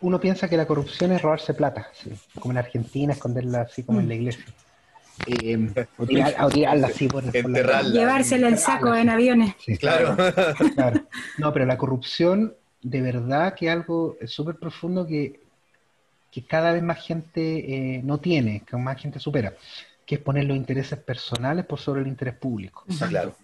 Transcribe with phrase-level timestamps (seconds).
[0.00, 1.88] uno piensa que la corrupción es robarse plata,
[2.38, 4.18] como en Argentina, esconderla así como en la mm.
[4.18, 4.44] iglesia.
[5.26, 9.54] Eh, o, tirarla así por, Llevársela en saco en aviones.
[9.78, 10.16] claro.
[11.38, 15.40] No, pero la corrupción, de verdad que algo súper profundo que,
[16.30, 19.54] que cada vez más gente eh, no tiene, que más gente supera,
[20.06, 22.84] que es poner los intereses personales por sobre el interés público.
[23.08, 23.34] Claro.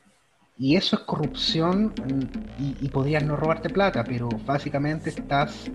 [0.56, 1.92] Y eso es corrupción
[2.60, 5.68] y, podrías no robarte plata, pero básicamente estás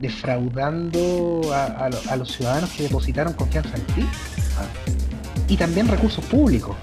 [0.00, 4.06] defraudando a, los ciudadanos que depositaron confianza en ti.
[5.46, 6.74] Y también recursos públicos.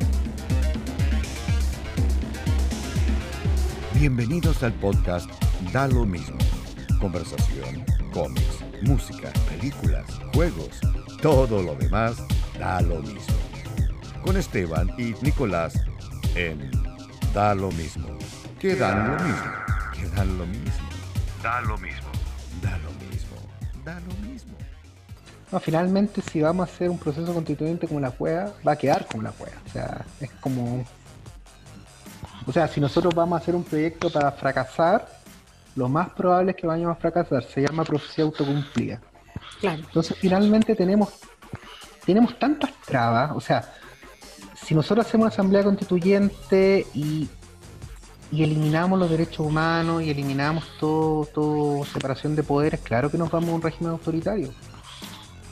[3.95, 5.29] Bienvenidos al podcast
[5.73, 6.37] Da lo mismo.
[7.01, 7.83] Conversación,
[8.13, 10.79] cómics, música, películas, juegos,
[11.21, 12.15] todo lo demás
[12.57, 13.35] da lo mismo.
[14.23, 15.73] Con Esteban y Nicolás
[16.35, 16.71] en
[17.33, 18.07] Da lo mismo.
[18.59, 19.51] Que dan lo mismo.
[19.93, 20.89] Que dan lo mismo.
[21.41, 22.09] Da lo mismo.
[22.61, 23.37] Da lo mismo.
[23.85, 24.57] Da lo mismo.
[25.49, 29.05] No, finalmente si vamos a hacer un proceso constituyente como la juega, va a quedar
[29.05, 29.57] como la juega.
[29.65, 30.83] O sea, es como...
[32.45, 35.07] O sea, si nosotros vamos a hacer un proyecto para fracasar,
[35.75, 37.43] lo más probable es que vayamos a fracasar.
[37.43, 38.99] Se llama profecía autocumplida.
[39.61, 39.83] Claro.
[39.83, 41.13] Entonces finalmente tenemos,
[42.05, 43.73] tenemos tantas trabas, o sea,
[44.65, 47.29] si nosotros hacemos asamblea constituyente y,
[48.31, 53.49] eliminamos los derechos humanos y eliminamos todo, todo separación de poderes, claro que nos vamos
[53.49, 54.53] a un régimen autoritario.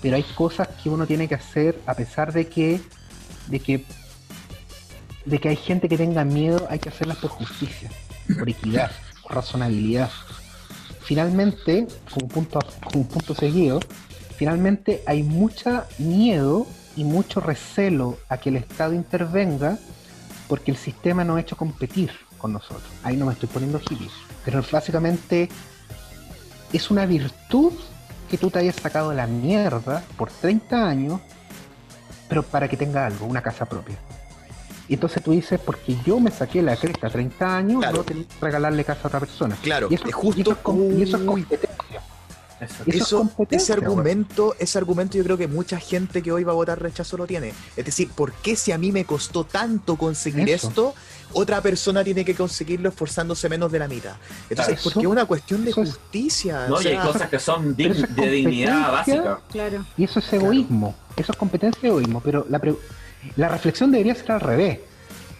[0.02, 2.80] Pero hay cosas que uno tiene que hacer a pesar de que,
[3.47, 3.85] de que,
[5.25, 7.89] de que hay gente que tenga miedo, hay que hacerlas por justicia,
[8.37, 8.91] por equidad,
[9.23, 10.09] por razonabilidad.
[11.02, 12.59] Finalmente, como punto,
[12.93, 13.81] como punto seguido,
[14.37, 19.77] finalmente hay mucha miedo y mucho recelo a que el Estado intervenga
[20.47, 22.83] porque el sistema no ha hecho competir con nosotros.
[23.03, 24.09] Ahí no me estoy poniendo hippie,
[24.43, 25.49] pero básicamente
[26.73, 27.73] es una virtud
[28.29, 31.19] que tú te hayas sacado de la mierda por 30 años,
[32.27, 33.97] pero para que tenga algo, una casa propia.
[34.87, 38.25] Y entonces tú dices, porque yo me saqué la cresta 30 años, no tengo que
[38.41, 39.55] regalarle casa a otra persona.
[39.61, 40.58] Claro, y eso, es justo.
[40.97, 42.02] Y eso es competencia.
[42.86, 46.81] Eso, ese argumento, ese argumento yo creo que mucha gente que hoy va a votar
[46.81, 47.53] rechazo lo tiene.
[47.75, 50.93] Es decir, ¿por qué si a mí me costó tanto conseguir esto,
[51.33, 54.15] otra persona tiene que conseguirlo esforzándose menos de la mitad?
[54.49, 56.67] Entonces, porque es una cuestión de justicia.
[56.67, 59.41] No, y hay cosas que son de dignidad básica.
[59.49, 59.86] Claro.
[59.97, 62.61] Y eso es egoísmo, eso es competencia y egoísmo, pero la,
[63.36, 64.80] la reflexión debería ser al revés.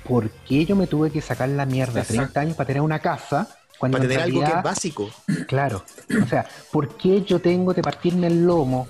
[0.07, 3.59] ¿Por qué yo me tuve que sacar la mierda 30 años para tener una casa
[3.79, 5.09] para tener algo que es básico.
[5.47, 5.84] Claro.
[6.22, 8.88] O sea, ¿por qué yo tengo que partirme el lomo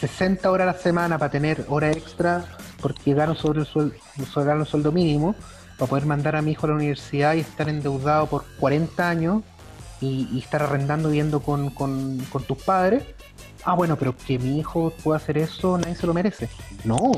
[0.00, 2.44] 60 horas a la semana para tener hora extra
[2.80, 3.96] porque gano sobre el sueldo,
[4.32, 5.34] sobre el sueldo mínimo
[5.76, 9.42] para poder mandar a mi hijo a la universidad y estar endeudado por 40 años
[10.00, 13.02] y, estar arrendando viviendo con, con, con tus padres?
[13.64, 16.48] Ah, bueno, pero que mi hijo pueda hacer eso, nadie se lo merece.
[16.84, 17.12] No,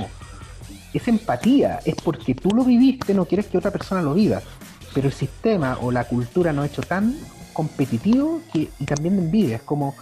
[0.93, 4.41] es empatía, es porque tú lo viviste, no quieres que otra persona lo viva
[4.95, 7.17] pero el sistema o la cultura nos ha hecho tan
[7.53, 9.57] competitivo que, y también de envidia.
[9.57, 9.95] Es como,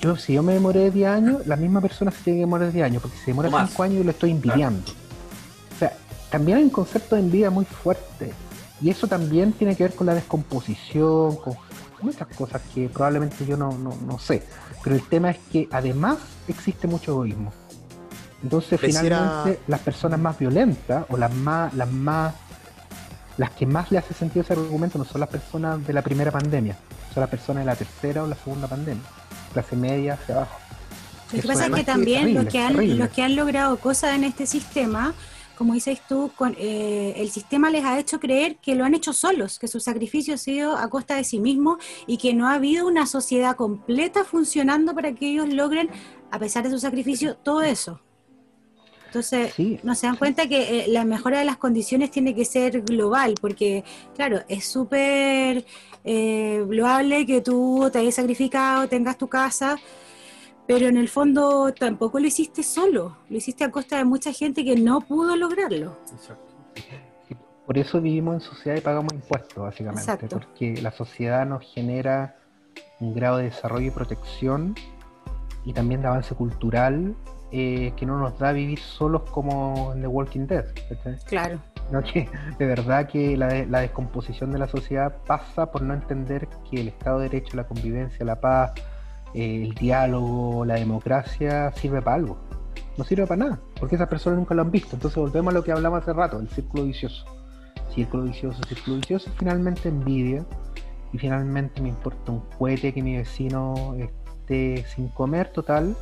[0.00, 2.84] yo si yo me demoré 10 años, la misma persona se tiene que demorar 10
[2.84, 4.90] años, porque si demora 5 años yo lo estoy envidiando.
[5.74, 5.96] O sea,
[6.30, 8.32] también hay un concepto de envidia muy fuerte.
[8.80, 11.54] Y eso también tiene que ver con la descomposición, con
[12.00, 14.42] muchas cosas que probablemente yo no, no, no sé.
[14.82, 16.16] Pero el tema es que además
[16.48, 17.52] existe mucho egoísmo.
[18.42, 22.34] Entonces, finalmente, las personas más violentas o las más, las más
[23.40, 26.30] las que más le hace sentido ese argumento no son las personas de la primera
[26.30, 26.76] pandemia,
[27.14, 29.02] son las personas de la tercera o la segunda pandemia,
[29.54, 30.58] clase media hacia abajo.
[31.32, 34.24] Lo que pasa es que también los, que han, los que han logrado cosas en
[34.24, 35.14] este sistema,
[35.56, 39.14] como dices tú, con, eh, el sistema les ha hecho creer que lo han hecho
[39.14, 42.52] solos, que su sacrificio ha sido a costa de sí mismo y que no ha
[42.56, 45.88] habido una sociedad completa funcionando para que ellos logren,
[46.30, 48.02] a pesar de su sacrificio, todo eso.
[49.10, 52.82] Entonces, no se dan cuenta que eh, la mejora de las condiciones tiene que ser
[52.82, 53.82] global, porque,
[54.14, 55.64] claro, es súper
[56.04, 59.76] eh, loable que tú te hayas sacrificado, tengas tu casa,
[60.64, 64.64] pero en el fondo tampoco lo hiciste solo, lo hiciste a costa de mucha gente
[64.64, 65.98] que no pudo lograrlo.
[66.12, 66.54] Exacto.
[67.66, 72.36] Por eso vivimos en sociedad y pagamos impuestos, básicamente, porque la sociedad nos genera
[73.00, 74.76] un grado de desarrollo y protección
[75.64, 77.16] y también de avance cultural
[77.52, 80.66] eh, que no nos da vivir solos como en The Walking Dead.
[81.26, 81.58] Claro.
[81.90, 83.48] No, que de verdad que la,
[83.80, 88.24] descomposición de la sociedad pasa por no entender que el Estado de Derecho, la convivencia,
[88.24, 88.72] la paz,
[89.34, 92.38] eh, el diálogo, la democracia sirve para algo.
[92.96, 94.94] No sirve para nada, porque esas personas nunca lo han visto.
[94.94, 97.24] Entonces volvemos a lo que hablamos hace rato, el círculo vicioso.
[97.92, 100.44] Círculo vicioso, círculo vicioso, finalmente envidia
[101.12, 103.96] y finalmente me importa un cohete que mi vecino
[104.46, 105.96] de sin comer total,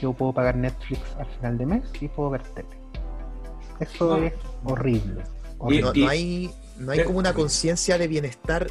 [0.00, 2.68] yo puedo pagar Netflix al final de mes y puedo ver tele.
[3.80, 4.32] Eso es
[4.64, 5.22] horrible.
[5.60, 8.66] no, hay, no hay como una conciencia de bienestar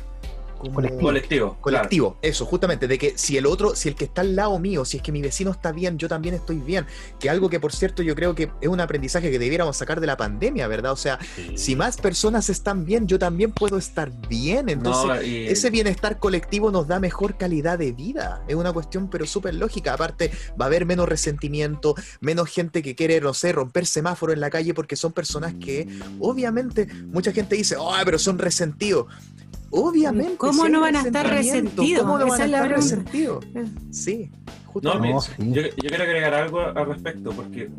[0.58, 1.58] colectivo.
[1.62, 2.18] Colectivo.
[2.22, 4.98] eso, justamente, de que si el otro, si el que está al lado mío, si
[4.98, 6.86] es que mi vecino está bien, yo también estoy bien.
[7.20, 10.08] Que algo que, por cierto, yo creo que es un aprendizaje que debiéramos sacar de
[10.08, 10.92] la pandemia, ¿verdad?
[10.92, 11.20] O sea,
[11.56, 14.70] si más personas están bien, yo también puedo estar bien.
[14.70, 18.44] Entonces, ese bienestar colectivo nos da mejor calidad de vida.
[18.48, 19.94] Es una cuestión, pero súper lógica.
[19.94, 24.40] Aparte, va a haber menos resentimiento, menos gente que quiere, no sé, romper semáforo en
[24.40, 25.88] la calle porque son personas que,
[26.20, 29.08] obviamente, mucha gente dice, oh, pero son resentidos.
[29.72, 30.38] Obviamente.
[30.38, 32.04] ¿Cómo no van a estar resentidos?
[32.04, 33.46] ¿Cómo no van a estar resentidos?
[33.92, 34.32] Sí,
[34.66, 35.26] justamente.
[35.38, 37.70] Yo, quiero agregar algo al respecto, porque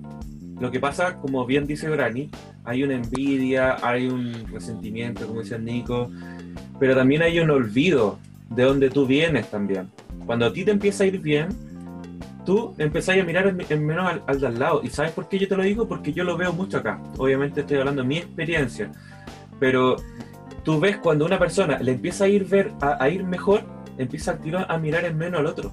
[0.60, 2.30] lo que pasa, como bien dice Grani,
[2.64, 6.10] hay una envidia, hay un resentimiento, como decía Nico,
[6.78, 8.18] pero también hay un olvido
[8.50, 9.88] de donde tú vienes también.
[10.26, 11.48] Cuando a ti te empieza a ir bien,
[12.44, 14.80] tú empezás a mirar en, menos al, al de al lado.
[14.82, 15.86] ¿Y sabes por qué yo te lo digo?
[15.88, 17.00] Porque yo lo veo mucho acá.
[17.16, 18.90] Obviamente estoy hablando de mi experiencia,
[19.60, 19.96] pero
[20.64, 23.64] tú ves cuando una persona le empieza a ir, ver, a, ir mejor,
[23.96, 24.38] empieza
[24.68, 25.72] a, a mirar en menos al otro.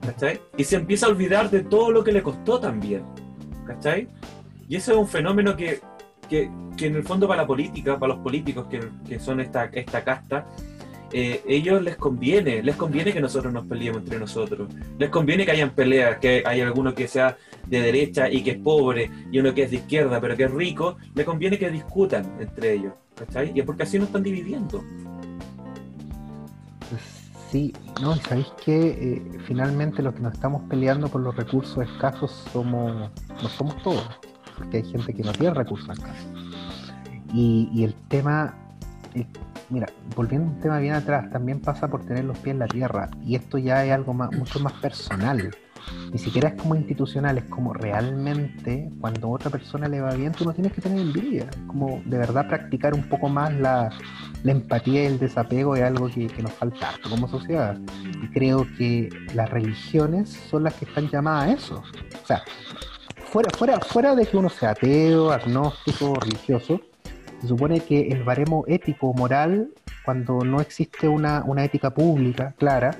[0.00, 0.40] ¿Cachai?
[0.56, 3.04] Y se empieza a olvidar de todo lo que le costó también.
[3.66, 4.08] ¿Cachai?
[4.68, 5.80] Y ese es un fenómeno que,
[6.28, 6.50] que,
[6.80, 10.46] en el fondo para la política, para los políticos que, que son esta, esta casta,
[11.16, 14.68] eh, ellos les conviene, les conviene que nosotros nos peleemos entre nosotros,
[14.98, 17.36] les conviene que hayan peleas, que hay alguno que sea
[17.68, 20.50] de derecha y que es pobre, y uno que es de izquierda pero que es
[20.50, 22.94] rico, les conviene que discutan entre ellos.
[23.14, 23.52] ¿Cachai?
[23.54, 24.82] Y es porque así nos están dividiendo.
[27.52, 27.72] Sí,
[28.02, 33.08] no, sabéis que eh, finalmente los que nos estamos peleando por los recursos escasos somos,
[33.40, 34.18] no somos todos,
[34.58, 36.26] porque hay gente que no tiene recursos escasos.
[37.32, 38.58] Y, y el tema,
[39.14, 39.28] eh,
[39.74, 43.10] mira, volviendo un tema bien atrás, también pasa por tener los pies en la tierra,
[43.22, 45.50] y esto ya es algo más, mucho más personal
[46.12, 50.32] ni siquiera es como institucional, es como realmente cuando a otra persona le va bien,
[50.32, 51.48] tú no tienes que tener envidia.
[51.66, 53.90] Como de verdad practicar un poco más la,
[54.44, 57.78] empatía y el desapego es algo que, nos falta como sociedad.
[58.22, 61.82] Y creo que las religiones son las que están llamadas a eso.
[62.22, 62.42] O sea,
[63.26, 66.80] fuera, fuera, fuera de que uno sea ateo, agnóstico, religioso,
[67.44, 69.68] se supone que el baremo ético moral,
[70.02, 72.96] cuando no existe una, una ética pública clara,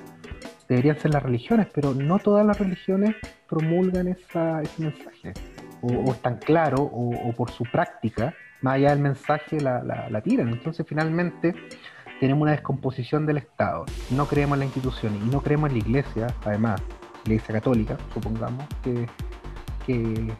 [0.69, 3.15] deberían ser las religiones, pero no todas las religiones
[3.49, 5.33] promulgan esa, ese mensaje,
[5.81, 10.49] o, es tan claro, o, por su práctica, más allá del mensaje, la, la, tiran.
[10.49, 11.55] Entonces, finalmente,
[12.19, 13.85] tenemos una descomposición del Estado.
[14.11, 16.83] No creemos en la institución y no creemos en la iglesia, además,
[17.25, 19.07] la iglesia católica, supongamos, que,
[19.87, 20.31] que,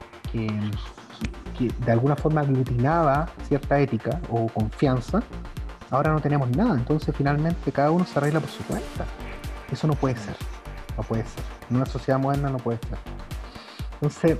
[1.58, 5.24] que de alguna forma aglutinaba cierta ética o confianza.
[5.92, 9.06] Ahora no tenemos nada, entonces finalmente cada uno se arregla por su cuenta.
[9.72, 10.36] Eso no puede ser.
[10.98, 11.44] No puede ser.
[11.70, 12.98] En una sociedad moderna no puede ser.
[13.94, 14.38] Entonces,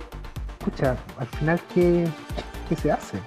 [0.60, 2.08] escucha, al final, ¿qué,
[2.76, 3.20] se hace?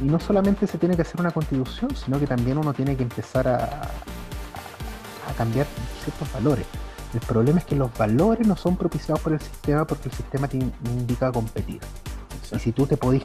[0.00, 3.02] Y no solamente se tiene que hacer una constitución, sino que también uno tiene que
[3.02, 5.66] empezar a, a cambiar
[6.02, 6.66] ciertos valores.
[7.14, 10.46] El problema es que los valores no son propiciados por el sistema porque el sistema
[10.46, 11.80] te indica competir.
[12.52, 13.22] Y si tú te podís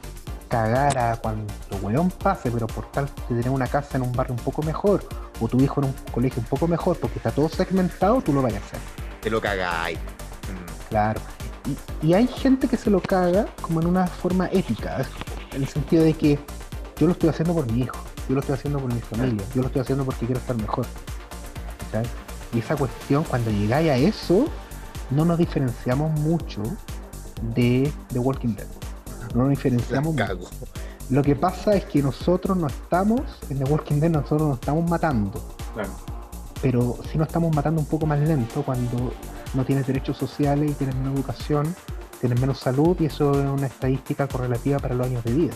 [0.48, 4.34] cagar a cuando weón pase, pero por tal de tener una casa en un barrio
[4.34, 5.04] un poco mejor,
[5.40, 8.42] o tu hijo en un colegio un poco mejor, porque está todo segmentado, tú lo
[8.42, 8.78] vayas a hacer.
[9.20, 9.98] Te lo cagáis.
[9.98, 10.88] Mm.
[10.90, 11.20] Claro.
[12.02, 15.04] Y, hay gente que se lo caga como en una forma ética,
[15.52, 16.38] en el sentido de que
[16.98, 17.96] yo lo estoy haciendo por mi hijo,
[18.28, 20.86] yo lo estoy haciendo por mi familia, yo lo estoy haciendo porque quiero estar mejor.
[22.52, 24.46] Y esa cuestión, cuando llegáis a eso,
[25.10, 26.62] no nos diferenciamos mucho
[27.54, 28.73] de The Walking Dead
[29.34, 30.16] no nos diferenciamos.
[31.10, 34.88] Lo que pasa es que nosotros no estamos, en The Walking Dead nosotros nos estamos
[34.88, 35.32] matando.
[36.62, 39.12] Pero si nos estamos matando un poco más lento cuando
[39.52, 41.74] no tienes derechos sociales y tienes menos educación,
[42.20, 45.52] tienes menos salud y eso es una estadística correlativa para los años de vida.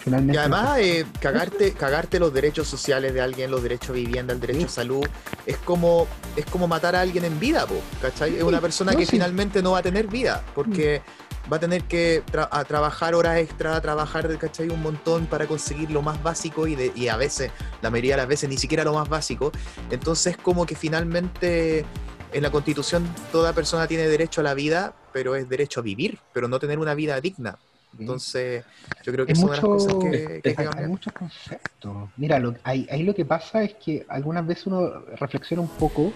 [0.00, 4.32] Finalmente, y además, eh, cagarte, cagarte los derechos sociales de alguien, los derechos a vivienda,
[4.32, 5.06] el derecho a salud,
[5.44, 6.06] es como,
[6.36, 7.66] es como matar a alguien en vida,
[8.00, 8.36] ¿cachai?
[8.36, 11.19] Es una persona que finalmente no va a tener vida, porque mm
[11.50, 14.68] va a tener que a trabajar horas extra, trabajar, ¿cachai?
[14.68, 17.50] Un montón para conseguir lo más básico y, de, y a veces,
[17.82, 19.50] la mayoría de las veces, ni siquiera lo más básico.
[19.90, 21.84] Entonces, como que finalmente
[22.32, 26.18] en la constitución toda persona tiene derecho a la vida, pero es derecho a vivir,
[26.32, 27.58] pero no tener una vida digna.
[27.98, 28.64] Entonces,
[29.02, 32.08] yo creo que es una de las cosas que, que hay, muchos conceptos.
[32.16, 36.12] Mira, ahí, ahí lo que pasa es que algunas veces uno reflexiona un poco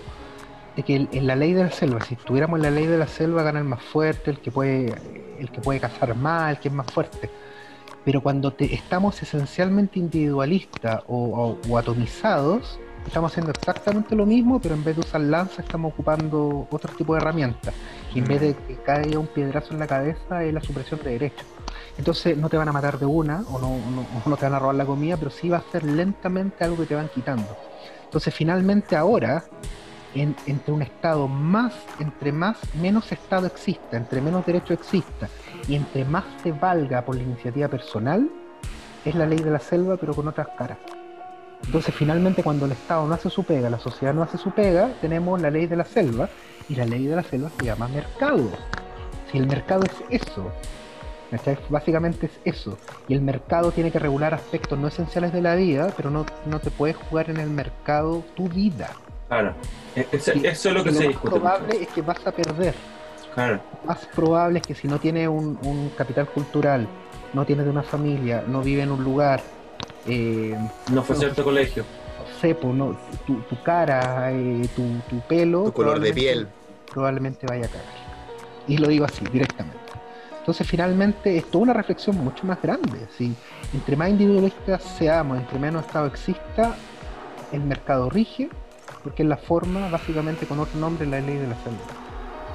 [0.76, 3.06] de que en la ley de la selva, si estuviéramos en la ley de la
[3.06, 4.94] selva, gana el más fuerte, el que puede,
[5.38, 7.30] el que puede cazar más, el que es más fuerte.
[8.04, 14.84] Pero cuando te, estamos esencialmente individualistas o, atomizados, estamos haciendo exactamente lo mismo, pero en
[14.84, 17.74] vez de usar lanza estamos ocupando otro tipo de herramientas.
[18.14, 21.12] Y en vez de que caiga un piedrazo en la cabeza es la supresión de
[21.12, 21.46] derechos.
[21.96, 23.78] Entonces no te van a matar de una o no,
[24.26, 26.86] no, te van a robar la comida, pero sí va a ser lentamente algo que
[26.86, 27.56] te van quitando.
[28.04, 29.44] Entonces finalmente ahora,
[30.22, 35.28] entre un Estado más, entre más, menos Estado exista, entre menos derecho exista
[35.68, 38.28] y entre más se valga por la iniciativa personal,
[39.04, 40.78] es la ley de la selva pero con otras caras.
[41.64, 44.92] Entonces finalmente cuando el Estado no hace su pega, la sociedad no hace su pega,
[45.00, 46.28] tenemos la ley de la selva
[46.68, 48.50] y la ley de la selva se llama mercado.
[49.30, 50.52] Si el mercado es eso,
[51.68, 52.78] Básicamente es eso.
[53.08, 56.60] Y el mercado tiene que regular aspectos no esenciales de la vida, pero no, no
[56.60, 58.90] te puedes jugar en el mercado tu vida.
[59.28, 59.54] Claro,
[59.96, 62.74] e-, eso, es lo que se Lo más probable es que vas a perder.
[63.34, 63.60] Claro.
[63.82, 66.86] Lo más probable es que si no tienes un, capital cultural,
[67.32, 69.40] no tienes de una familia, no vive en un lugar.
[70.06, 70.56] Eh,
[70.92, 71.84] no fue cierto colegio.
[72.40, 75.64] Sepo, no, tu, tu cara, eh, tu, tu pelo.
[75.64, 76.48] Tu color de piel.
[76.92, 77.84] Probablemente vaya a caer.
[78.68, 79.84] Y lo digo así, directamente.
[80.44, 83.06] Entonces finalmente es toda una reflexión mucho más grande.
[83.16, 83.34] Si
[83.72, 86.76] entre más individualistas seamos, entre menos Estado exista,
[87.50, 88.50] el mercado rige,
[89.04, 91.78] porque es la forma, básicamente con otro nombre, la ley de la salud.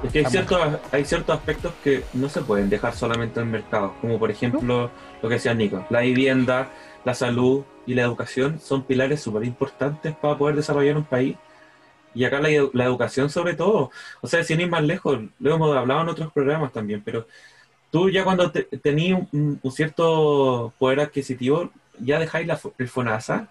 [0.02, 0.58] Es que hay ciertos,
[0.92, 4.90] hay ciertos aspectos que no se pueden dejar solamente en el mercado, como por ejemplo
[5.22, 6.70] lo que decía Nico, la vivienda,
[7.04, 11.36] la salud y la educación son pilares súper importantes para poder desarrollar un país.
[12.14, 13.90] Y acá la, la, educación sobre todo,
[14.20, 17.26] o sea, sin ir más lejos, lo hemos hablado en otros programas también, pero
[17.90, 23.48] tú ya cuando tenías un, cierto poder adquisitivo, ya dejáis la, el FONASA,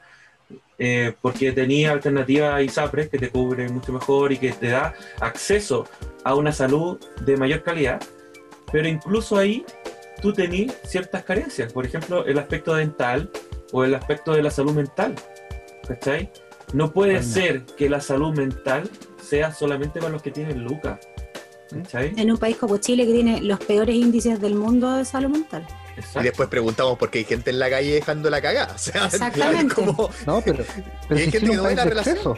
[0.77, 4.93] eh, porque tenía alternativa a ISAPRES que te cubre mucho mejor y que te da
[5.19, 5.85] acceso
[6.23, 8.01] a una salud de mayor calidad,
[8.71, 9.65] pero incluso ahí
[10.21, 13.29] tú tenías ciertas carencias, por ejemplo, el aspecto dental
[13.71, 15.15] o el aspecto de la salud mental,
[15.87, 16.31] ¿cachai?
[16.73, 18.89] No puede ser que la salud mental
[19.21, 20.99] sea solamente para los que tienen lucas.
[21.93, 25.65] En un país como Chile que tiene los peores índices del mundo de salud mental.
[26.19, 28.73] Y después preguntamos por qué hay gente en la calle dejando la cagada.
[28.75, 29.75] Exactamente.
[30.25, 30.63] No, pero,
[31.07, 32.35] pero si Chile es un país de exceso.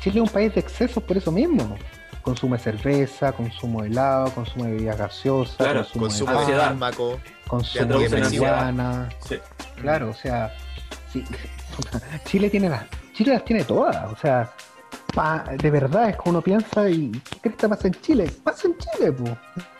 [0.00, 1.76] Chile es un país de excesos por eso mismo.
[2.22, 8.08] Consume cerveza, consumo de helado, consumo de bebidas gaseosas, claro, consumo, de fármaco, consumo de
[8.08, 9.08] marihuana.
[9.80, 10.54] Claro, o sea,
[11.10, 11.24] sí,
[12.26, 14.52] Chile tiene las, Chile las tiene todas, o sea,
[15.60, 18.30] de verdad es que uno piensa y ¿qué crees que pasa en Chile?
[18.44, 19.32] Pasa en Chile, pues.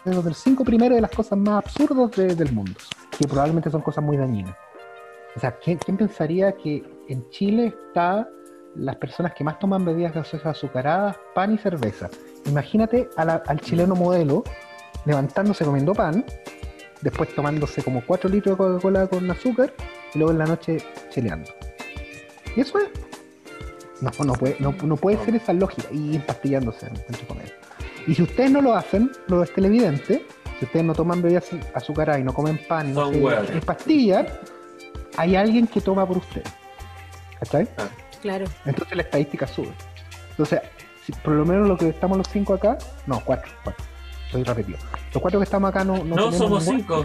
[0.05, 2.79] Es de cinco primeros de las cosas más absurdas del mundo,
[3.21, 4.57] que probablemente son cosas muy dañinas.
[5.37, 8.27] O sea, ¿quién, pensaría que en Chile está
[8.75, 12.09] las personas que más toman bebidas gaseosas azucaradas, pan y cerveza?
[12.47, 14.43] Imagínate al chileno modelo
[15.05, 16.25] levantándose comiendo pan,
[17.03, 19.75] después tomándose como 4 litros de Coca-Cola con azúcar
[20.15, 20.79] y luego en la noche
[21.11, 21.51] chileando.
[22.57, 22.89] Y eso es
[24.01, 27.53] no, no puede, no, puede ser esa lógica y empastillándose entre comillas.
[28.07, 30.25] Y si ustedes no lo hacen, lo es televidente,
[30.61, 34.31] si ustedes no toman bebidas azucaradas y no comen pan y no se pastillas,
[35.17, 36.53] hay alguien que toma por ustedes.
[37.39, 37.67] ¿Cachai?
[37.79, 37.89] Ah.
[38.21, 38.45] Claro.
[38.67, 39.73] Entonces la estadística sube.
[40.33, 40.61] Entonces,
[41.07, 42.77] si por lo menos lo que estamos los cinco acá,
[43.07, 43.83] no, cuatro, cuatro.
[44.27, 44.79] Estoy repetido.
[45.15, 47.03] Los cuatro que estamos acá no, no, no somos cinco.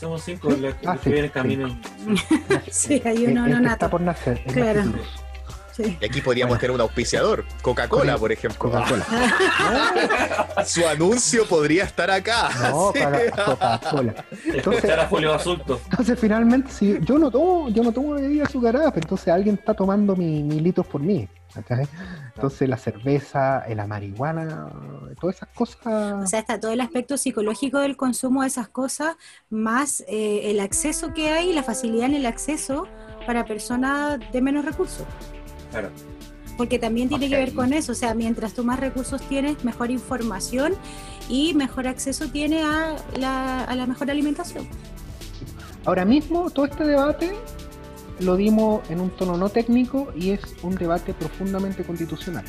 [0.00, 1.78] Somos cinco los que, ah, vienen camino.
[2.70, 3.02] Sí.
[3.04, 4.42] hay uno no Está por nacer.
[4.44, 4.84] Claro.
[5.78, 8.58] Y aquí podríamos tener un auspiciador, Coca-Cola, por ejemplo.
[8.58, 9.06] Coca-Cola.
[10.66, 12.50] Su anuncio podría estar acá.
[12.70, 12.92] No,
[13.44, 14.24] Coca-Cola.
[14.46, 14.90] Entonces,
[15.90, 20.16] entonces, finalmente, si yo no tomo, yo no tomo bebidas azucaradas, entonces alguien está tomando
[20.16, 21.28] mi, litros por mí.
[21.56, 24.72] Entonces la cerveza, la marihuana,
[25.20, 25.76] todas esas cosas.
[25.86, 29.16] O sea, está todo el aspecto psicológico del consumo de esas cosas,
[29.50, 32.88] más eh, el acceso que hay, la facilidad en el acceso
[33.26, 35.06] para personas de menos recursos.
[36.56, 39.90] Porque también tiene que ver con eso, o sea, mientras tú más recursos tienes, mejor
[39.90, 40.74] información
[41.28, 44.68] y mejor acceso tiene a la, a la mejor alimentación.
[45.84, 47.34] Ahora mismo, todo este debate
[48.20, 52.44] lo dimos en un tono no técnico y es un debate profundamente constitucional.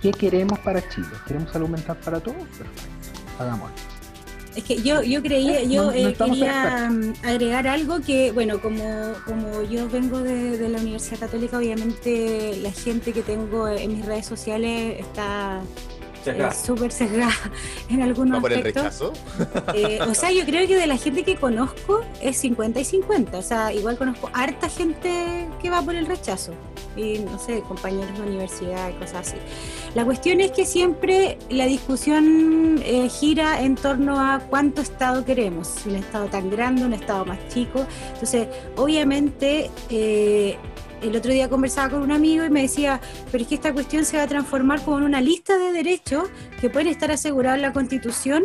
[0.00, 1.08] ¿Qué queremos para Chile?
[1.26, 2.36] ¿Queremos salud mental para todos?
[2.56, 2.82] Perfecto,
[3.38, 3.89] hagámoslo.
[4.60, 6.90] Es que yo, yo creía, yo eh, quería
[7.22, 13.14] agregar algo que, bueno, como, como yo vengo de, la Universidad Católica, obviamente la gente
[13.14, 15.62] que tengo en mis redes sociales está
[16.54, 17.32] súper sesgada
[17.88, 19.12] en algunos por aspectos.
[19.74, 23.38] Eh, o sea, yo creo que de la gente que conozco es 50 y 50.
[23.38, 26.52] O sea, igual conozco harta gente que va por el rechazo.
[26.96, 29.36] Y no sé, compañeros de universidad y cosas así.
[29.94, 35.86] La cuestión es que siempre la discusión eh, gira en torno a cuánto Estado queremos.
[35.86, 37.86] Un Estado tan grande, un Estado más chico.
[38.12, 39.70] Entonces, obviamente...
[41.02, 43.00] El otro día conversaba con un amigo y me decía,
[43.32, 46.28] pero es que esta cuestión se va a transformar como en una lista de derechos
[46.60, 48.44] que pueden estar asegurados en la Constitución,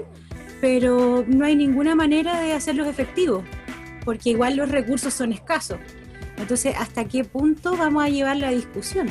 [0.61, 3.43] pero no hay ninguna manera de hacerlos efectivos,
[4.05, 5.79] porque igual los recursos son escasos.
[6.37, 9.07] Entonces, ¿hasta qué punto vamos a llevar la discusión?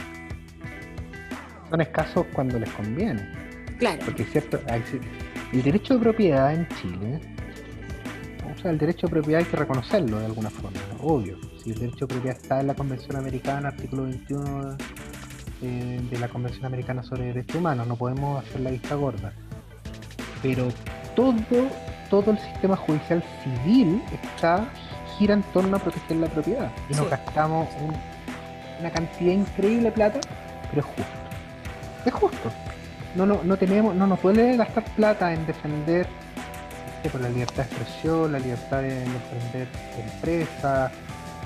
[1.69, 3.31] Son escasos cuando les conviene.
[3.79, 4.01] Claro.
[4.05, 4.61] Porque es cierto,
[5.53, 7.21] el derecho de propiedad en Chile,
[8.57, 11.37] o sea, el derecho de propiedad hay que reconocerlo de alguna forma, obvio.
[11.63, 14.77] Si el derecho de propiedad está en la Convención Americana, artículo 21
[15.63, 19.33] eh, de la Convención Americana sobre Derechos Humanos, no podemos hacer la vista gorda.
[20.43, 20.69] Pero
[21.17, 21.35] todo,
[22.11, 24.69] todo el sistema judicial civil está
[25.19, 26.71] gira en torno a proteger la propiedad.
[26.91, 27.69] Y nos gastamos
[28.81, 30.21] una cantidad increíble de plata,
[30.71, 31.13] pero es justo.
[32.05, 32.51] Es justo.
[33.15, 36.07] No, no, no tenemos, no nos puede gastar plata en defender
[37.09, 39.69] por la libertad de expresión, la libertad de defender
[39.99, 40.93] empresas,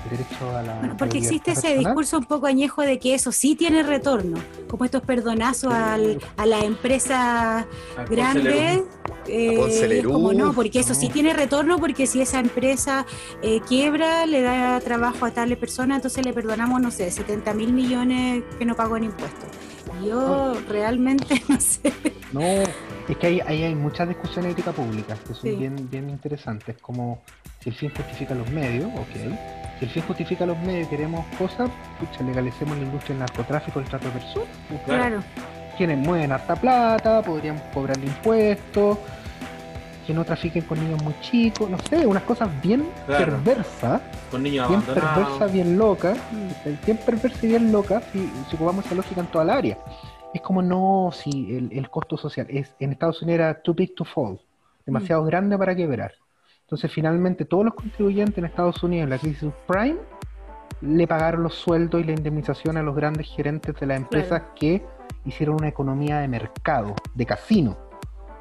[0.09, 0.95] derecho a la.
[0.97, 4.37] porque existe ese discurso un poco añejo de que eso sí tiene retorno,
[4.69, 7.65] como estos perdonazos al, a las empresas
[8.09, 8.83] grandes.
[9.27, 13.05] Eh, como no, porque eso sí tiene retorno, porque si esa empresa
[13.43, 17.73] eh, quiebra, le da trabajo a tales personas, entonces le perdonamos, no sé, 70 mil
[17.73, 19.49] millones que no pagó en impuestos.
[20.03, 21.93] Yo realmente no sé.
[22.31, 22.41] No,
[23.09, 27.21] es que ahí, hay muchas discusiones ética pública que son bien, bien interesantes, como
[27.61, 29.33] si el fin justifica los medios, ok
[29.79, 33.79] si el fin justifica los medios y queremos cosas, pucha, legalicemos la industria del narcotráfico,
[33.79, 34.49] el trato de personas.
[34.67, 35.23] Pues, claro.
[35.77, 38.97] Quienes mueven harta plata, podrían cobrar impuestos,
[40.05, 44.01] que no trafiquen con niños muy chicos, no sé, unas cosas bien perversas.
[44.29, 46.17] Con niños bien perversas, bien locas,
[46.85, 49.77] bien perversas y bien locas, si, si ocupamos esa lógica en toda el área.
[50.33, 54.05] Es como no, si el, costo social es en Estados Unidos era too big to
[54.05, 54.39] fall,
[54.85, 55.25] demasiado mm.
[55.25, 56.13] grande para quebrar.
[56.61, 59.97] Entonces, finalmente, todos los contribuyentes en Estados Unidos en la crisis prime
[60.81, 64.85] le pagaron los sueldos y la indemnización a los grandes gerentes de las empresas que
[65.25, 67.75] hicieron una economía de mercado, de casino.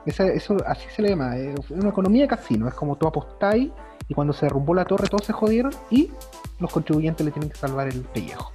[0.04, 3.70] eso así se le llama, es una economía de casino, es como tú apostáis
[4.08, 6.10] y cuando se derrumbó la torre todos se jodieron y
[6.60, 8.52] los contribuyentes le tienen que salvar el pellejo.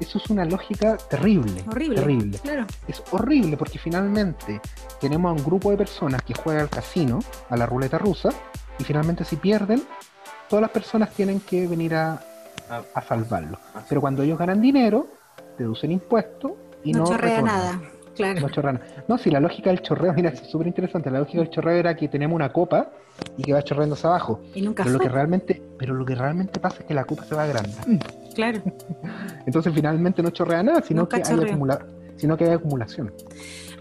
[0.00, 1.64] Eso es una lógica terrible.
[1.68, 1.96] Horrible.
[1.96, 2.40] Terrible.
[2.86, 4.60] Es horrible porque finalmente
[5.00, 8.30] tenemos a un grupo de personas que juega al casino, a la ruleta rusa,
[8.78, 9.82] y finalmente si pierden,
[10.48, 12.20] todas las personas tienen que venir a,
[12.94, 13.58] a, salvarlo.
[13.74, 15.08] Ah, Pero cuando ellos ganan dinero,
[15.58, 16.52] deducen impuestos
[16.84, 17.80] y no, no chorrea nada.
[18.16, 18.40] Claro.
[18.40, 21.10] No chorrea No, si la lógica del chorreo, mira, es súper interesante.
[21.10, 22.90] La lógica del chorreo era que tenemos una copa
[23.36, 24.40] y que va chorreando hacia abajo.
[24.54, 27.24] Y nunca pero lo que realmente, pero lo que realmente pasa es que la copa
[27.24, 28.06] se va agrandando.
[28.34, 28.60] Claro.
[29.46, 33.12] Entonces finalmente no chorrea nada, sino que hay acumula sino que hay acumulación.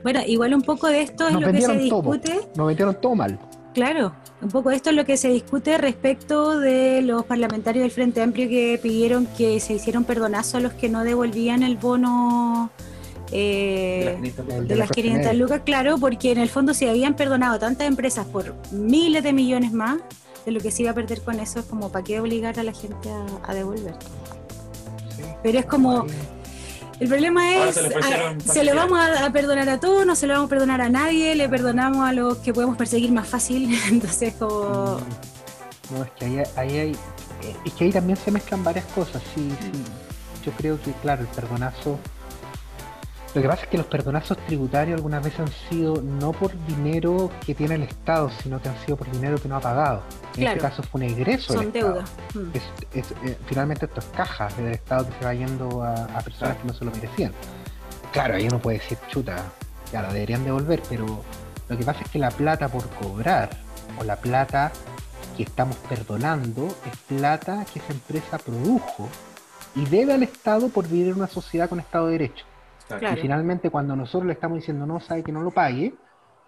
[0.03, 2.39] Bueno, igual un poco de esto es lo que se discute.
[2.55, 3.39] Nos vendieron todo mal.
[3.73, 8.21] Claro, un poco esto es lo que se discute respecto de los parlamentarios del Frente
[8.21, 12.71] Amplio que pidieron que se hicieron perdonazos a los que no devolvían el bono
[13.37, 14.33] eh,
[14.65, 18.55] de las 500 lucas, claro, porque en el fondo se habían perdonado tantas empresas por
[18.71, 19.97] miles de millones más,
[20.45, 22.63] de lo que se iba a perder con eso es como para qué obligar a
[22.63, 23.09] la gente
[23.43, 23.95] a, devolver.
[25.43, 26.05] Pero es como,
[26.99, 30.49] el problema es, se, le, vamos a, perdonar a todos, no se le vamos a
[30.49, 34.99] perdonar a nadie, le perdonamos a los que podemos perseguir más fácil, entonces como...
[35.91, 39.51] No, es que ahí, hay, eh, es que ahí también se mezclan varias cosas, sí,
[39.59, 39.71] sí.
[40.45, 41.99] Yo creo que, claro, el perdonazo
[43.35, 47.29] lo que pasa es que los perdonazos tributarios algunas veces han sido no por dinero
[47.45, 50.03] que tiene el Estado, sino que han sido por dinero que no ha pagado.
[50.37, 51.53] En este caso fue un egreso.
[51.53, 52.09] Son deudas.
[52.33, 52.51] Mm.
[52.93, 56.73] Eh, finalmente esto es caja del Estado que se va yendo a, personas que no
[56.73, 57.33] se lo merecían.
[58.13, 59.35] Claro, ahí uno puede decir, chuta,
[59.91, 61.05] ya la deberían devolver, pero
[61.67, 63.49] lo que pasa es que la plata por cobrar
[63.99, 64.71] o la plata
[65.35, 69.09] que estamos perdonando es plata que esa empresa produjo
[69.75, 72.45] y debe al Estado por vivir en una sociedad con Estado de Derecho.
[72.89, 75.93] Y finalmente cuando nosotros le estamos diciendo no sabe que no lo pague,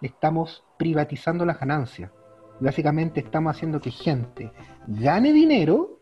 [0.00, 2.12] le estamos privatizando la ganancia.
[2.60, 4.52] Básicamente estamos haciendo que gente
[4.86, 6.00] gane dinero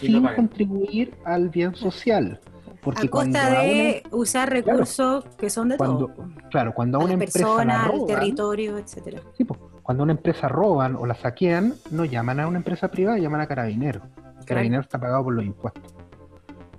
[0.00, 2.40] sin contribuir al bien social.
[2.82, 6.10] Porque a costa de usar recursos que son de todo.
[6.50, 9.20] Claro, cuando a una empresa persona, roban, territorio, etcétera.
[9.36, 13.18] Sí, pues, cuando una empresa roban o la saquean, no llaman a una empresa privada,
[13.18, 14.00] llaman a Carabinero.
[14.46, 15.99] Carabinero está pagado por los impuestos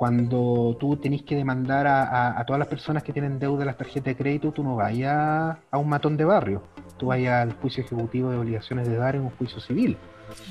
[0.02, 4.06] cuando tú tenés que demandar a, todas las personas que tienen deuda de las tarjetas
[4.06, 6.64] de crédito, tú no vayas a un matón de barrio,
[6.98, 9.96] tú vayas al juicio ejecutivo de obligaciones de dar en un juicio civil.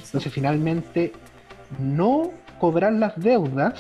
[0.04, 1.10] Entonces, finalmente,
[1.80, 3.74] no cobrar las deudas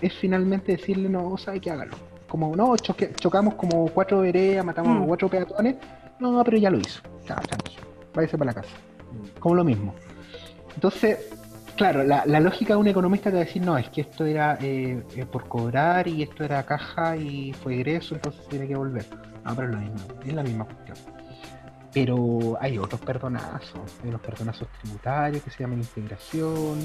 [0.00, 1.96] es finalmente decirle, no, sabe que hágalo.
[2.26, 5.06] Como, no, chocamos como cuatro veredas, matamos mm.
[5.06, 5.76] cuatro peatones,
[6.18, 7.02] no, pero ya lo hizo.
[7.28, 7.82] Ya, tranquilo,
[8.14, 8.74] váyase para la casa.
[9.38, 9.94] Como lo mismo.
[10.74, 11.30] Entonces,
[11.76, 14.56] Claro, la, lógica de un economista te va a decir, no, es que esto era
[14.60, 19.04] eh, por cobrar y esto era caja y fue egreso, entonces tiene que volver.
[19.44, 20.96] No, pero es lo mismo, es la misma cuestión.
[21.92, 26.78] Pero hay otros perdonazos, hay unos perdonazos tributarios que se llaman integración.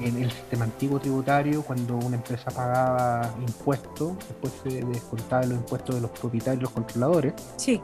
[0.00, 5.96] En el sistema antiguo tributario, cuando una empresa pagaba impuestos, después se descontaba los impuestos
[5.96, 7.32] de los propietarios y los controladores.
[7.56, 7.80] Sí.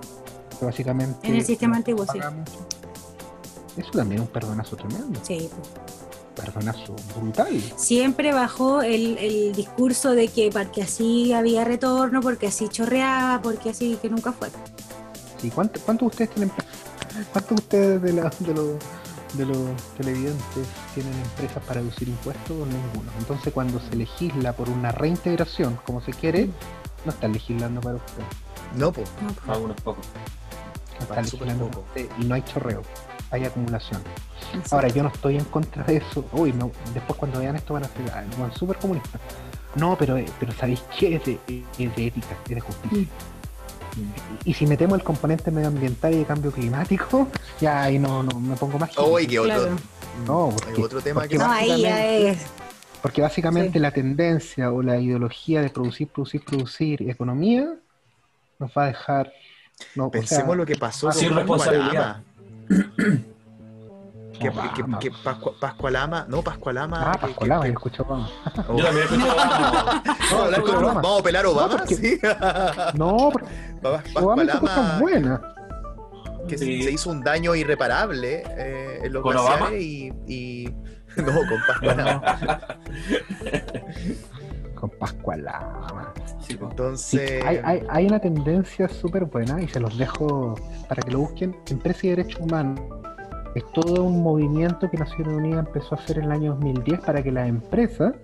[0.61, 1.26] básicamente.
[1.26, 2.20] En el sistema antiguo, sí.
[3.76, 5.20] Eso también es un perdonazo tremendo.
[5.22, 5.50] Sí.
[6.37, 7.60] Perdonazo brutal.
[7.76, 13.70] Siempre bajó el, el discurso de que porque así había retorno, porque así chorreaba, porque
[13.70, 14.48] así que nunca fue.
[15.40, 16.52] Sí, ¿cuántos cuánto ustedes tienen,
[17.32, 18.70] cuántos ustedes de, la, de, los,
[19.34, 22.56] de los televidentes tienen empresas para reducir impuestos?
[22.56, 23.10] Ninguno.
[23.18, 26.48] Entonces cuando se legisla por una reintegración como se quiere,
[27.04, 28.26] no están legislando para ustedes.
[28.76, 29.08] No, pues.
[29.46, 30.06] Algunos pocos.
[30.98, 31.87] están legislando poco.
[32.18, 32.82] y no hay chorreo
[33.35, 34.01] hay acumulación.
[34.70, 36.25] Ahora, yo no estoy en contra de eso.
[36.33, 39.20] Uy, no, después cuando vean esto van a ser ah, súper comunistas.
[39.75, 41.16] No, pero, eh, pero ¿sabéis qué?
[41.16, 42.99] Es de, ética, es de justicia.
[42.99, 44.49] Mm.
[44.49, 47.29] Y, si metemos el componente medioambiental y de cambio climático,
[47.61, 48.90] ya ahí no, no me pongo más.
[48.90, 49.77] Qué otro.
[50.27, 51.38] No, otro tema que.
[51.38, 52.47] No, ahí ya es.
[53.03, 57.75] Porque básicamente la tendencia o la ideología de producir, producir, producir economía
[58.59, 59.33] nos va a dejar.
[59.94, 62.23] No, Pensemos lo que pasó con responsabilidad.
[64.38, 64.50] Que,
[65.00, 65.12] que,
[65.61, 67.12] Pascualama, no, Pascualama.
[67.12, 68.29] Ah, Pascualama, yo escucho Obama.
[68.77, 70.03] Yo también escucho Obama.
[71.03, 72.20] Vamos a pelar Obama, no, sí.
[72.94, 73.33] no,
[73.81, 74.98] Pascualama.
[74.98, 75.40] buena.
[76.48, 80.74] Que se hizo un daño irreparable eh, en los glaciares y, y.
[81.16, 82.20] No, con Pascualama.
[84.88, 86.12] Con Pascualama.
[86.40, 87.44] Sí, Entonces.
[87.44, 90.55] hay, hay, hay, una tendencia súper buena y se los dejo
[90.88, 91.57] para que lo busquen.
[91.70, 92.81] Empresa y Derechos Humanos
[93.55, 97.23] es todo un movimiento que Naciones Unidas empezó a hacer en el año 2010 para
[97.23, 98.14] que las empresas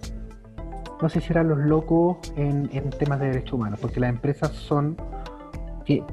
[1.00, 2.68] no se hicieran los locos en,
[2.98, 4.96] temas de derechos humanos, porque las empresas son,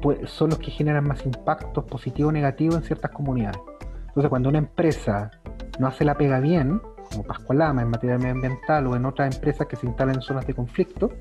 [0.02, 3.60] pues, son los que generan más impactos positivos o negativos en ciertas comunidades.
[4.08, 5.32] Entonces, cuando una empresa
[5.80, 9.76] no hace la pega bien, como Pascualama en materia medioambiental o en otras empresas que
[9.76, 11.12] se instalan en zonas de conflicto,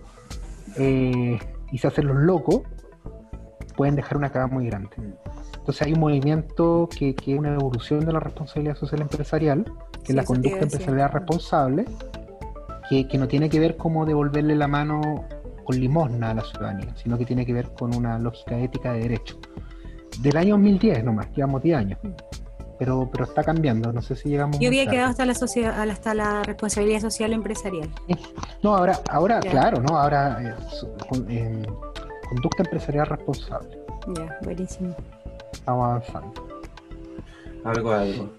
[0.77, 1.39] eh,
[1.73, 2.63] y se hacen los locos,
[3.77, 4.91] pueden dejar una cagada muy grande.
[5.59, 9.65] Entonces hay un movimiento que, es una evolución de la responsabilidad social empresarial,
[10.05, 11.85] que es la conducta empresarial responsable,
[12.89, 15.27] que, no tiene que ver cómo devolverle la mano
[15.65, 19.01] con limosna a la ciudadanía, sino que tiene que ver con una lógica ética de
[19.01, 19.41] derecho.
[20.21, 21.99] Del año 2010 nomás, llevamos 10 años.
[22.79, 24.59] Pero, pero está cambiando, no sé si llegamos.
[24.59, 27.89] Yo había quedado hasta la sociedad, hasta la responsabilidad social empresarial.
[28.63, 30.55] No, ahora, ahora, claro, no, ahora eh,
[31.29, 31.67] eh,
[32.29, 33.79] conducta empresarial responsable.
[34.17, 34.95] Ya, buenísimo.
[35.53, 36.49] Estamos avanzando.
[37.65, 38.33] Algo, algo.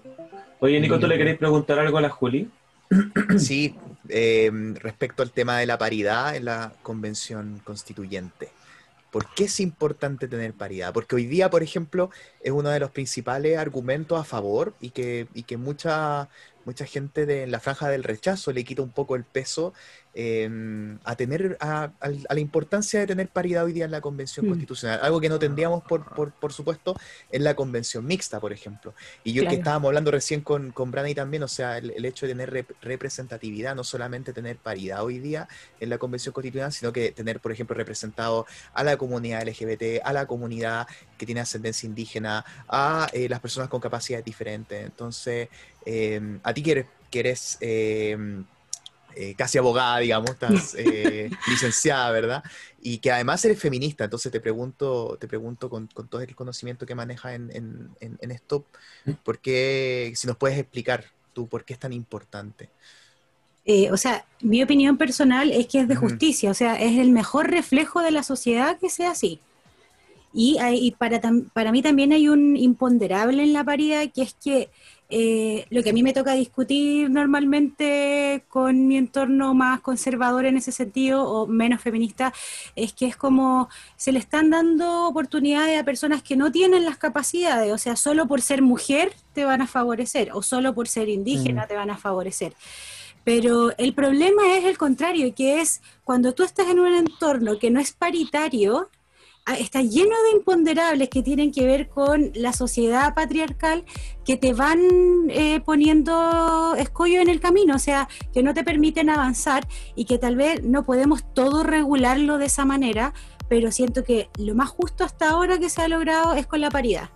[0.60, 2.50] Oye, Nico, ¿tú le querés preguntar algo a la Juli?
[3.38, 3.76] Sí,
[4.08, 8.50] eh, respecto al tema de la paridad en la convención constituyente.
[9.10, 10.92] ¿Por qué es importante tener paridad?
[10.92, 15.28] Porque hoy día, por ejemplo, es uno de los principales argumentos a favor y que,
[15.32, 16.28] y que mucha,
[16.68, 19.72] mucha gente de la franja del rechazo le quita un poco el peso
[20.20, 21.92] Em, a tener a,
[22.28, 24.48] la importancia de tener paridad hoy día en la convención mm.
[24.48, 26.96] constitucional, algo que no tendríamos por, por, supuesto
[27.30, 28.94] en la convención mixta, por ejemplo.
[29.22, 32.32] Y yo que estábamos hablando recién con, con Brani también, o sea, el, hecho de
[32.32, 35.46] tener representatividad, no solamente tener paridad hoy día
[35.78, 40.12] en la convención constitucional, sino que tener, por ejemplo, representado a la comunidad LGBT, a
[40.12, 44.84] la comunidad que tiene ascendencia indígena, a eh, las personas con capacidades diferentes.
[44.84, 45.48] Entonces,
[45.88, 48.44] em, a ti que eres, que eres em,
[49.16, 52.44] eh, casi abogada, digamos, estás eh, licenciada, ¿verdad?
[52.82, 56.94] Y que además eres feminista, entonces te pregunto, te pregunto con, todo el conocimiento que
[56.94, 57.90] manejas en,
[58.30, 58.66] esto,
[59.24, 62.68] ¿por qué, si nos puedes explicar tú por qué es tan importante?
[63.64, 67.10] Eh, o sea, mi opinión personal es que es de justicia, o sea, es el
[67.10, 69.40] mejor reflejo de la sociedad que sea así.
[70.32, 71.20] Y, hay, para,
[71.54, 74.70] para mí también hay un imponderable en la paridad, que es que
[75.10, 80.58] eh, lo que a mí me toca discutir normalmente con mi entorno más conservador en
[80.58, 82.34] ese sentido o menos feminista
[82.76, 86.98] es que es como se le están dando oportunidades a personas que no tienen las
[86.98, 91.08] capacidades, o sea, solo por ser mujer te van a favorecer o solo por ser
[91.08, 91.68] indígena mm.
[91.68, 92.52] te van a favorecer.
[93.24, 97.70] Pero el problema es el contrario, que es cuando tú estás en un entorno que
[97.70, 98.90] no es paritario,
[99.54, 103.84] está lleno de imponderables que tienen que ver con la sociedad patriarcal
[104.24, 104.80] que te van
[105.28, 110.18] eh, poniendo escollo en el camino, o sea, que no te permiten avanzar y que
[110.18, 113.14] tal vez no podemos todo regularlo de esa manera,
[113.48, 116.70] pero siento que lo más justo hasta ahora que se ha logrado es con la
[116.70, 117.10] paridad,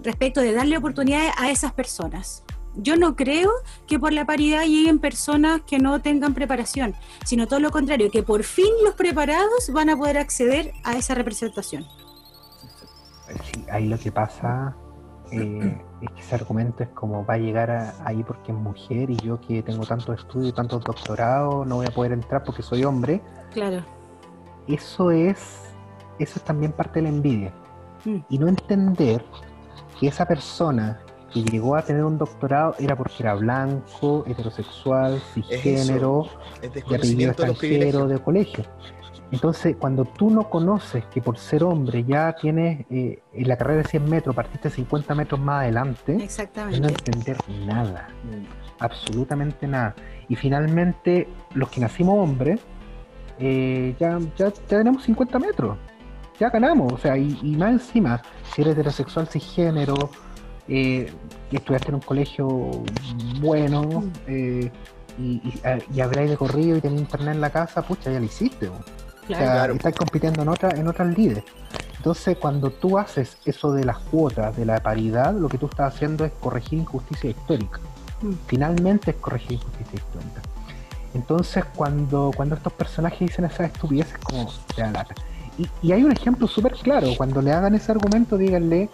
[0.00, 2.44] respecto de darle oportunidades a esas personas.
[2.76, 3.50] Yo no creo
[3.86, 8.22] que por la paridad lleguen personas que no tengan preparación, sino todo lo contrario, que
[8.22, 11.84] por fin los preparados van a poder acceder a esa representación.
[13.44, 14.76] Sí, ahí lo que pasa
[15.30, 19.16] eh, es que ese argumento es como va a llegar ahí porque es mujer y
[19.16, 23.20] yo que tengo tantos estudios, tantos doctorados, no voy a poder entrar porque soy hombre.
[23.52, 23.84] Claro.
[24.66, 25.38] Eso es,
[26.18, 27.52] eso es también parte de la envidia.
[28.04, 28.18] Mm.
[28.28, 29.24] Y no entender
[29.98, 31.00] que esa persona
[31.32, 36.26] que llegó a tener un doctorado era porque era blanco, heterosexual, cisgénero,
[36.60, 38.64] de apellido extranjero, de colegio.
[39.30, 43.82] Entonces, cuando tú no conoces que por ser hombre ya tienes eh, en la carrera
[43.82, 46.80] de 100 metros, partiste 50 metros más adelante, Exactamente.
[46.80, 47.36] no entender
[47.66, 48.08] nada,
[48.78, 49.94] absolutamente nada.
[50.28, 52.60] Y finalmente, los que nacimos hombres,
[53.38, 55.76] eh, ya, ya, tenemos 50 metros,
[56.40, 56.92] ya ganamos.
[56.94, 58.22] O sea, y, más encima,
[58.54, 60.10] si eres heterosexual, cisgénero,
[60.68, 61.10] eh,
[61.50, 62.70] y estudiaste en un colegio
[63.40, 64.70] bueno, eh,
[65.18, 65.42] y,
[65.94, 68.70] y, habláis de corrido y tenéis internet en la casa, pucha, ya lo hiciste.
[69.26, 69.74] Claro.
[69.74, 71.44] estás compitiendo en, otra, en otras líderes.
[71.96, 75.94] Entonces, cuando tú haces eso de las cuotas, de la paridad, lo que tú estás
[75.94, 77.80] haciendo es corregir injusticia histórica.
[78.22, 78.32] Mm.
[78.46, 80.42] Finalmente es corregir injusticia histórica.
[81.14, 85.14] Entonces, cuando, cuando estos personajes dicen esas estupideces, como se da lata.
[85.58, 87.08] Y, y hay un ejemplo súper claro.
[87.16, 88.88] Cuando le hagan ese argumento, díganle,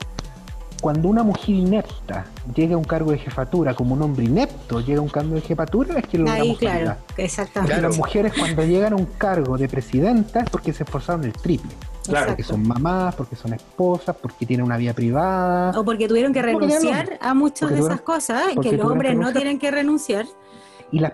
[0.85, 4.99] cuando una mujer inepta llega a un cargo de jefatura, como un hombre inepto llega
[4.99, 7.81] a un cargo de jefatura, es que lo Ahí, claro, exactamente.
[7.81, 11.71] Las mujeres cuando llegan a un cargo de presidenta es porque se esforzaron el triple.
[12.07, 12.27] Claro.
[12.27, 15.71] Porque son mamás, porque son esposas, porque tienen una vida privada.
[15.71, 19.59] O porque tuvieron que renunciar a muchas de esas cosas, que los hombres no tienen
[19.59, 20.27] que renunciar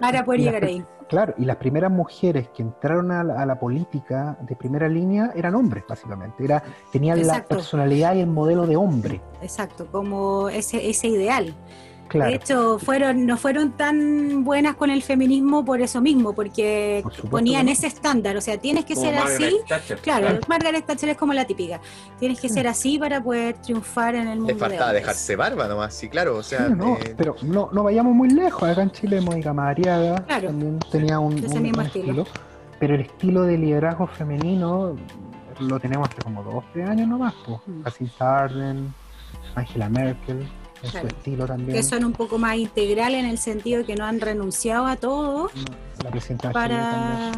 [0.01, 0.85] para poder llegar ahí.
[1.09, 5.83] Claro, y las primeras mujeres que entraron a la, política de primera línea eran hombres,
[5.89, 6.45] básicamente.
[6.45, 6.63] Era,
[6.93, 9.21] tenían la personalidad y el modelo de hombre.
[9.43, 11.53] Exacto, como ese, ese ideal.
[12.13, 17.69] De hecho, fueron, no fueron tan buenas con el feminismo por eso mismo, porque ponían
[17.69, 19.59] ese estándar, o sea, tienes que ser así.
[20.03, 21.81] claro, Margaret Thatcher es como la típica.
[22.19, 24.55] Tienes que ser así para poder triunfar en el mundo.
[24.55, 26.69] Te faltaba dejarse barba nomás, sí, claro, o sea.
[26.69, 28.69] no, eh, pero no, no vayamos muy lejos.
[28.69, 32.25] Acá en Chile, Mónica Mariaga también tenía un, estilo.
[32.79, 34.97] Pero el estilo de liderazgo femenino
[35.61, 37.61] lo tenemos hace como dos, tres años nomás, pues.
[37.67, 38.87] Mm.
[39.55, 40.49] Angela Merkel
[40.89, 41.77] su estilo también.
[41.77, 44.97] Que son un poco más integrales en el sentido de que no han renunciado a
[44.97, 45.51] todo.
[46.03, 47.33] la para...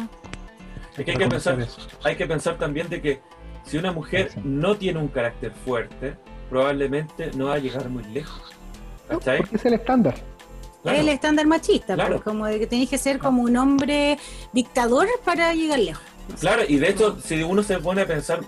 [0.97, 1.67] hay, que pensar,
[2.03, 3.21] hay que pensar también de que
[3.65, 6.15] si una mujer no tiene un carácter fuerte,
[6.49, 8.41] probablemente no va a llegar muy lejos.
[9.07, 9.39] ¿Cachai?
[9.39, 10.15] porque es el estándar.
[10.83, 14.17] Es el estándar machista, pues, como de que tenés que ser como un hombre
[14.51, 16.03] dictador para llegar lejos.
[16.39, 18.41] Claro, y de hecho, si uno se pone a pensar,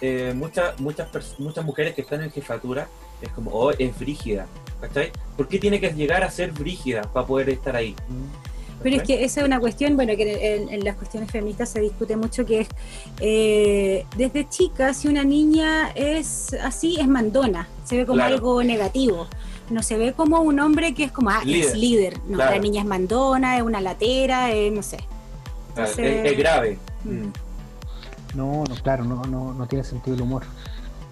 [0.00, 1.08] eh, muchas, muchas,
[1.38, 2.88] muchas mujeres que están en jefatura
[3.22, 4.46] es como, oh, es frígida,
[4.80, 5.12] ¿cachai?
[5.36, 7.94] ¿Por qué tiene que llegar a ser frígida para poder estar ahí?
[8.82, 12.16] Pero es que esa es una cuestión, bueno, que en, las cuestiones feministas se discute
[12.16, 12.68] mucho, que es,
[13.20, 19.26] eh, desde chica, si una niña es así, es mandona, se ve como algo negativo.
[19.70, 22.18] No se ve como un hombre que es como, ah, es líder.
[22.26, 24.98] No, la niña es mandona, es una latera, no sé.
[25.76, 26.78] es, grave.
[27.04, 27.10] Mm.
[27.10, 27.32] Mm.
[28.34, 30.44] No, no, claro, no, no, no tiene sentido el humor.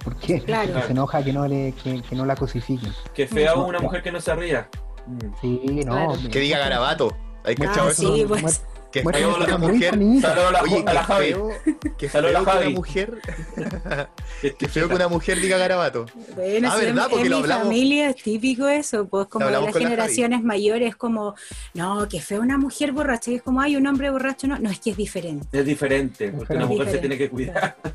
[0.06, 0.40] ¿Por qué?
[0.40, 0.82] Claro.
[0.86, 2.92] Se enoja que no, le, que, no la cosifiquen.
[3.12, 4.68] Que fea una mujer que no se ría.
[5.40, 6.12] Sí, no.
[6.30, 7.16] Que diga garabato.
[7.42, 8.62] ¿Hay que ah, sí, pues.
[8.92, 9.90] Que feo una mujer.
[9.90, 11.34] Saludos a la, Oye, a Javi.
[11.98, 13.18] Que feo que una mujer.
[14.58, 16.06] que feo que una mujer diga garabato.
[16.34, 17.06] Bueno, ah, ¿verdad?
[17.10, 21.34] Porque en lo mi familia es típico eso, pues como de las generaciones mayores, como,
[21.74, 23.30] no, que feo una mujer borracha.
[23.30, 25.46] Y es como, hay un hombre borracho, no, no, es que es diferente.
[25.58, 27.76] Es diferente, porque una mujer se tiene que cuidar.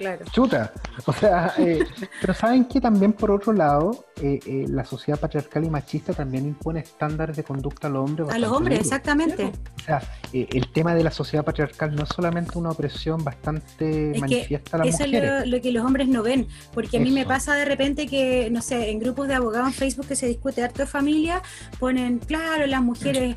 [0.00, 0.24] Claro.
[0.32, 0.72] Chuta.
[1.04, 1.84] O sea, eh,
[2.22, 6.46] pero saben que también por otro lado, eh, eh, la sociedad patriarcal y machista también
[6.46, 8.24] impone estándares de conducta al hombre.
[8.30, 9.52] A los hombres, exactamente.
[9.76, 10.00] O sea,
[10.32, 14.88] el tema de la sociedad patriarcal no es solamente una opresión bastante manifiesta a las
[14.88, 15.30] eso mujeres.
[15.30, 18.06] Eso es lo, que los hombres no ven, porque a mí me pasa de repente
[18.06, 21.42] que, no sé, en grupos de abogados en Facebook que se discute harto de familia,
[21.78, 23.36] ponen, claro, las mujeres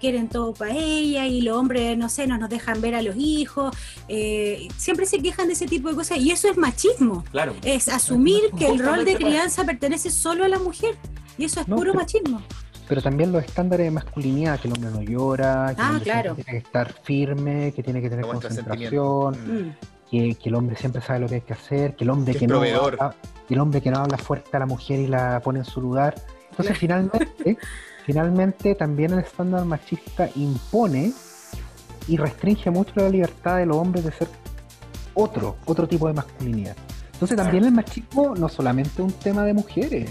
[0.00, 3.16] quieren todo para ella y los hombres, no sé, no nos dejan ver a los
[3.16, 3.74] hijos.
[4.76, 7.24] siempre se quejan de ese tipo de cosas y eso es machismo.
[7.30, 7.54] Claro.
[7.64, 10.94] Es asumir que el rol de crianza pertenece solo a la mujer.
[11.36, 12.42] Y eso es puro machismo.
[12.88, 16.44] Pero también los estándares de masculinidad, que el hombre no llora, que el ah, tiene
[16.44, 19.76] que estar firme, que tiene que tener concentración, mm.
[20.10, 22.60] que, el hombre siempre sabe lo que hay que hacer, que el hombre que, no
[22.60, 23.14] habla,
[23.48, 26.14] el hombre que no habla fuerte a la mujer y la pone en su lugar.
[26.50, 27.56] Entonces finalmente,
[28.04, 31.12] finalmente también el estándar machista impone
[32.06, 34.28] y restringe mucho la libertad de los hombres de ser
[35.14, 36.76] otro, otro tipo de masculinidad.
[37.14, 40.10] Entonces también el machismo no solamente es un tema de mujeres.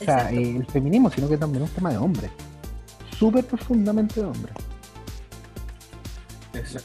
[0.00, 2.30] O sea, el feminismo, sino que también es un tema de hombre.
[3.18, 4.52] Súper profundamente de hombre.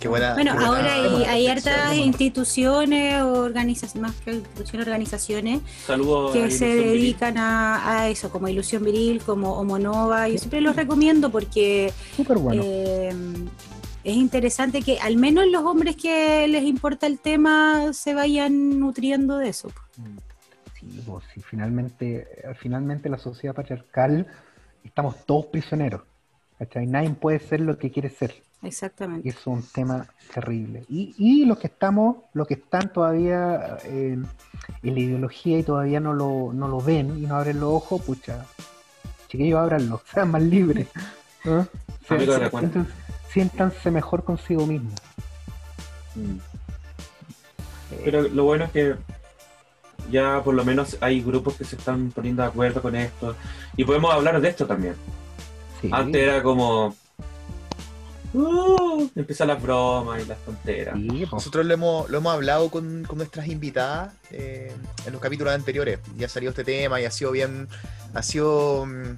[0.10, 5.62] bueno, ahora hay, hay hartas instituciones, organizaciones, más que instituciones, organizaciones
[6.34, 10.28] que se dedican a, eso, como Ilusión Viril, como Homonova.
[10.28, 11.94] Yo siempre los recomiendo porque
[12.54, 13.14] eh,
[14.04, 19.38] es interesante que al menos los hombres que les importa el tema se vayan nutriendo
[19.38, 19.72] de eso.
[20.80, 24.28] Sí, pues, finalmente, finalmente la sociedad patriarcal
[24.84, 26.02] estamos todos prisioneros.
[26.58, 26.86] ¿cachai?
[26.88, 28.36] Nadie puede ser lo que quiere ser.
[28.62, 29.28] Exactamente.
[29.28, 30.84] Y es un tema terrible.
[30.90, 34.18] Y, y los que estamos, los que están todavía eh,
[34.84, 38.02] en la ideología y todavía no lo, no lo ven y no abren los ojos,
[38.02, 38.46] pucha,
[39.30, 40.88] chiquillos, ábranlos, sean más libres.
[41.46, 41.68] ¿no?
[43.32, 44.92] siéntanse mejor consigo mismo.
[46.16, 46.38] Mm.
[48.04, 48.96] Pero lo bueno es que
[50.12, 53.36] ya por lo menos hay grupos que se están poniendo de acuerdo con esto
[53.76, 54.96] y podemos hablar de esto también.
[55.92, 56.96] Antes era como
[58.34, 60.96] uh, empiezan las bromas y las tonteras.
[61.32, 64.74] Nosotros lo hemos, lo hemos hablado con, nuestras invitadas eh,
[65.06, 66.00] en los capítulos anteriores.
[66.18, 67.68] Ya salió este tema y ha sido bien,
[68.14, 69.16] ha sido mm,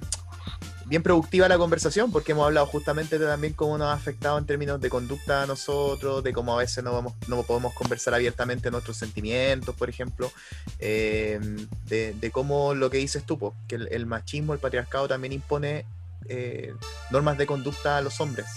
[0.92, 4.44] bien productiva la conversación porque hemos hablado justamente de también cómo nos ha afectado en
[4.44, 8.70] términos de conducta a nosotros, de cómo a veces no, vamos, no podemos conversar abiertamente
[8.70, 10.30] nuestros sentimientos, por ejemplo,
[10.78, 11.40] eh,
[11.86, 15.86] de, cómo lo que dices tú, que el, machismo, el patriarcado también impone
[16.28, 16.74] eh,
[17.10, 18.48] normas de conducta a los hombres.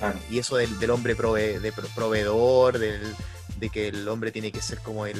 [0.00, 3.02] Eh, y eso del, hombre de proveedor, del,
[3.58, 5.16] de que el hombre tiene que ser como el,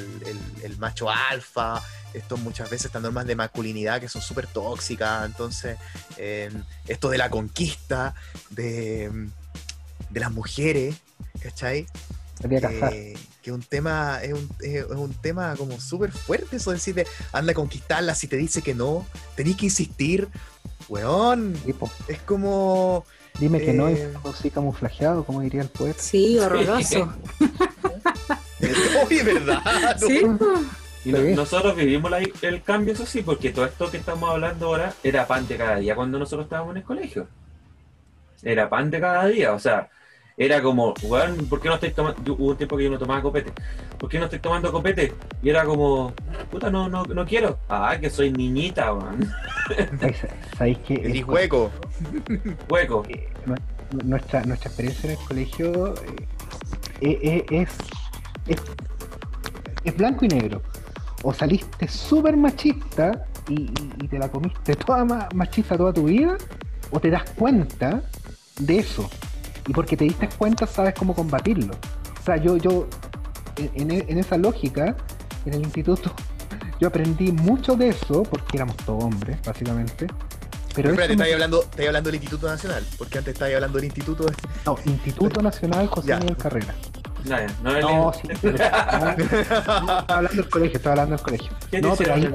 [0.77, 1.81] macho alfa,
[2.13, 5.77] esto muchas veces estas normas de masculinidad que son súper tóxicas, entonces
[6.17, 6.51] eh,
[6.87, 8.13] esto de la conquista
[8.49, 9.29] de,
[10.09, 10.95] de las mujeres,
[11.41, 11.87] ¿cachai?
[12.43, 17.07] Eh, que un tema es un, es un tema como súper fuerte eso de decirte
[17.31, 20.27] anda a conquistarla si te dice que no tenés que insistir
[20.89, 21.55] weón
[22.07, 23.05] es como
[23.39, 26.01] dime que no es eh, así camuflajeado como diría el poeta.
[26.01, 27.13] Sí horroroso
[29.05, 29.97] Oye, ¿verdad?
[31.05, 35.27] Y nosotros vivimos el cambio, eso sí, porque todo esto que estamos hablando ahora era
[35.27, 37.27] pan de cada día cuando nosotros estábamos en el colegio.
[38.41, 39.89] Era pan de cada día, o sea,
[40.37, 42.33] era como, bueno, ¿por qué no estáis tomando?
[42.33, 43.53] Hubo un tiempo que yo no tomaba copete.
[43.97, 45.13] ¿Por qué no estoy tomando copete?
[45.41, 46.11] Y era como,
[46.51, 47.57] puta, no, no, no quiero.
[47.69, 49.31] Ah, que soy niñita, weón.
[50.57, 50.95] ¿Sabéis que?
[50.95, 51.71] El hueco.
[52.69, 53.03] Hueco.
[53.07, 53.29] Eh,
[54.03, 55.95] nuestra, nuestra experiencia en el colegio
[56.99, 57.69] eh, es
[58.47, 60.61] es, blanco y negro.
[61.23, 63.67] O saliste súper machista y,
[64.07, 66.37] te la comiste toda machista toda tu vida,
[66.91, 68.03] o te das cuenta
[68.59, 69.09] de eso.
[69.67, 71.73] Y porque te diste cuenta sabes cómo combatirlo.
[71.73, 72.87] O sea, yo, yo
[73.57, 74.95] en, esa lógica,
[75.45, 76.11] en el instituto,
[76.79, 80.07] yo aprendí mucho de eso, porque éramos todos hombres, básicamente.
[80.75, 84.25] Pero Espera, te estáis hablando, hablando del Instituto Nacional, porque antes estabas hablando del Instituto.
[84.65, 86.75] No, Instituto Nacional José Miguel Carrera.
[87.25, 91.51] No, no, no, sí, estaba hablando del colegio, estaba hablando del colegio.
[91.81, 92.29] No, pero ahí,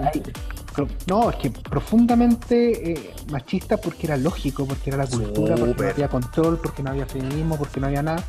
[1.06, 5.90] no, es que profundamente eh, machista porque era lógico, porque era la cultura, porque no
[5.90, 8.22] había control, porque no había feminismo, porque no había nada.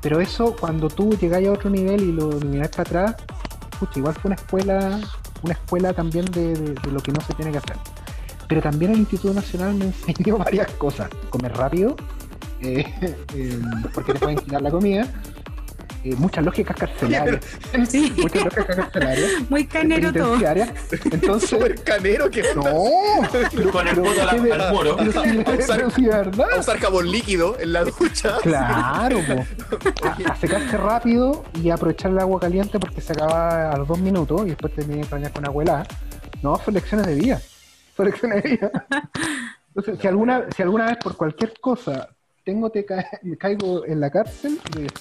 [0.00, 3.16] Pero eso, cuando tú llegáis a otro nivel y lo miráis para atrás,
[3.78, 5.00] pucha, igual fue una escuela,
[5.42, 7.76] una escuela también de, lo que no se tiene que hacer.
[8.48, 11.10] Pero también el Instituto Nacional me enseñó varias cosas.
[11.28, 11.96] Comer rápido,
[12.60, 12.84] eh,
[13.34, 13.60] eh,
[13.92, 15.08] porque te pueden quitar la comida
[16.02, 17.44] eh, muchas lógicas carcelarias.
[17.88, 18.12] Sí.
[18.16, 19.30] Muchas lógicas carcelarias.
[19.50, 20.38] Muy canero todo.
[21.10, 22.62] Entonces, Súper canero que No,
[23.70, 24.96] con el puto al, al muro.
[24.96, 28.38] Pero usar, jabón líquido en la ducha.
[28.50, 29.20] Claro,
[30.26, 34.42] a, secarse rápido y aprovechar el agua caliente porque se acaba a los dos minutos
[34.46, 35.86] y después te que bañar con abuela.
[36.42, 37.40] No, son lecciones de vida.
[37.96, 38.70] Son lecciones de vida.
[39.68, 42.08] Entonces, si alguna, si alguna vez por cualquier cosa
[42.44, 42.86] tengo te
[43.22, 44.58] me caigo en la cárcel,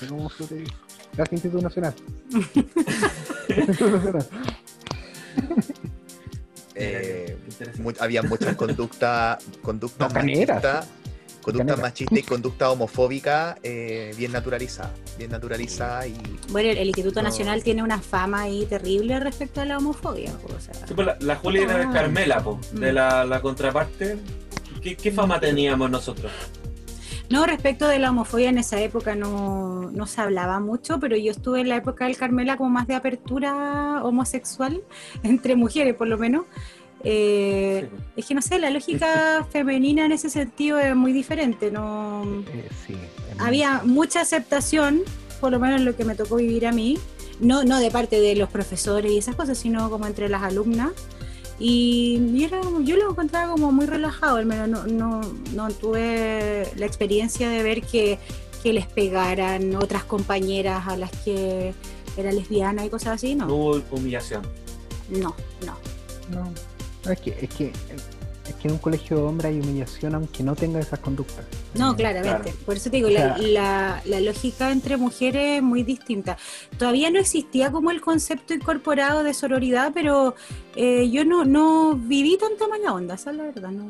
[0.08, 0.89] ¿cómo se te dice?
[1.16, 1.94] Gracias Instituto Nacional.
[6.82, 7.36] Eh,
[8.00, 10.88] había muchas conductas conducta machistas
[11.42, 16.16] conducta machista y conducta homofóbica eh, bien naturalizada, bien naturalizada y...
[16.50, 20.32] Bueno, el, Instituto Nacional tiene una fama ahí terrible respecto a la homofobia.
[20.96, 21.94] Pues la, la Julia era ah.
[21.94, 22.44] Carmela,
[22.74, 22.96] de mm.
[22.96, 24.18] la, contraparte.
[24.82, 26.32] ¿Qué, fama teníamos nosotros?
[27.30, 31.32] No, respecto de la homofobia en esa época no, no, se hablaba mucho, pero yo
[31.32, 34.82] estuve en la época del Carmela como más de apertura homosexual,
[35.24, 36.46] entre mujeres por lo menos.
[37.04, 41.72] Eh, es que no sé, la lógica femenina en ese sentido es muy diferente.
[41.72, 42.68] No, eh,
[43.38, 45.02] había mucha aceptación,
[45.40, 46.98] por lo menos en lo que me tocó vivir a mí,
[47.40, 50.92] no, no de parte de los profesores y esas cosas, sino como entre las alumnas.
[51.60, 55.22] Y era, yo lo encontraba como muy relajado, al menos no, no,
[55.54, 58.18] no tuve la experiencia de ver que,
[58.64, 61.74] que les pegaran otras compañeras a las que
[62.16, 63.48] era lesbiana y cosas así, ¿no?
[63.48, 64.44] No hubo humillación.
[65.10, 65.36] No,
[65.66, 65.78] no.
[66.32, 67.74] No, es que, es que
[68.50, 71.46] es que en un colegio de hombres hay humillación aunque no tenga esas conductas.
[71.76, 72.54] No, claramente.
[72.66, 76.38] Por eso te digo, la, lógica entre mujeres es muy distinta.
[76.78, 80.36] Todavía no existía como el concepto incorporado de sororidad, pero
[80.76, 83.72] eh, yo no, no viví tanta mala onda, esa es la verdad.
[83.72, 83.88] No.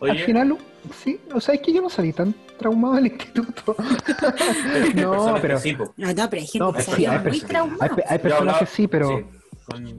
[0.00, 0.56] Al final,
[1.02, 3.74] sí, o sea, es que yo no salí tan traumado del instituto.
[4.94, 5.58] no, pero...
[5.96, 7.96] no, no, pero hay gente que sí, hay muy traumada.
[8.08, 9.28] Hay, personas que sí, pero...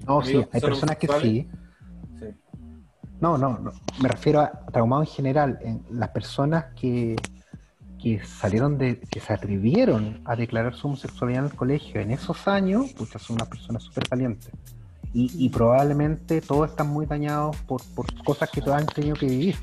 [0.08, 1.48] no, sí, hay personas que sí.
[3.22, 7.18] No, no, no, me refiero a traumado en general, en las personas que,
[8.02, 12.48] que salieron de, que se atrevieron a declarar su homosexualidad en el colegio en esos
[12.48, 14.52] años, pues son unas personas súper valientes.
[15.12, 19.56] Y, probablemente todos están muy dañados por, por cosas que todos han tenido que vivir.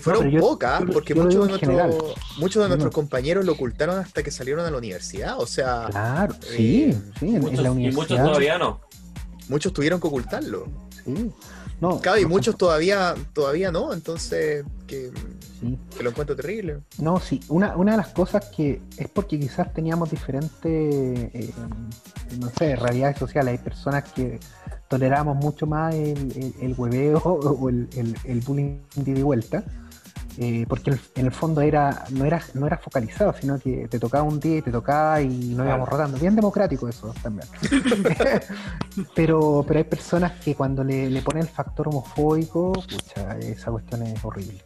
[0.00, 4.64] fueron pocas, porque muchos, de nuestros, muchos de nuestros compañeros lo ocultaron hasta que salieron
[4.64, 5.38] a la universidad.
[5.38, 7.76] O sea, claro, sí, eh, sí, en, la universidad.
[7.76, 8.80] Y muchos todavía no.
[9.50, 10.68] Muchos tuvieron que ocultarlo.
[11.04, 11.30] Sí.
[11.82, 15.10] No, claro, y muchos todavía, todavía no, entonces que,
[16.00, 16.78] lo encuentro terrible.
[16.98, 21.52] No, sí, una, una de las cosas que es porque quizás teníamos diferentes, eh,
[22.38, 23.58] no sé, realidades sociales.
[23.58, 24.38] Hay personas que
[24.86, 27.88] toleramos mucho más el, el, hueveo o el,
[28.26, 29.64] el, bullying de vuelta
[30.38, 34.24] eh, porque en el fondo era no era no era focalizado, sino que te tocaba
[34.24, 36.18] un día y te tocaba y nos íbamos rotando.
[36.18, 37.48] Bien democrático eso también.
[39.14, 44.02] pero, pero hay personas que cuando le, le ponen el factor homofóbico, pucha, esa cuestión
[44.02, 44.62] es horrible.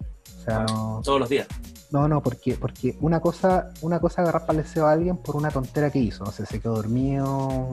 [0.46, 1.46] Sea, no, todos los días.
[1.90, 5.90] No, no, porque, porque una cosa, una cosa agarrar para a alguien por una tontera
[5.90, 6.24] que hizo.
[6.24, 7.72] No sé, se quedó dormido,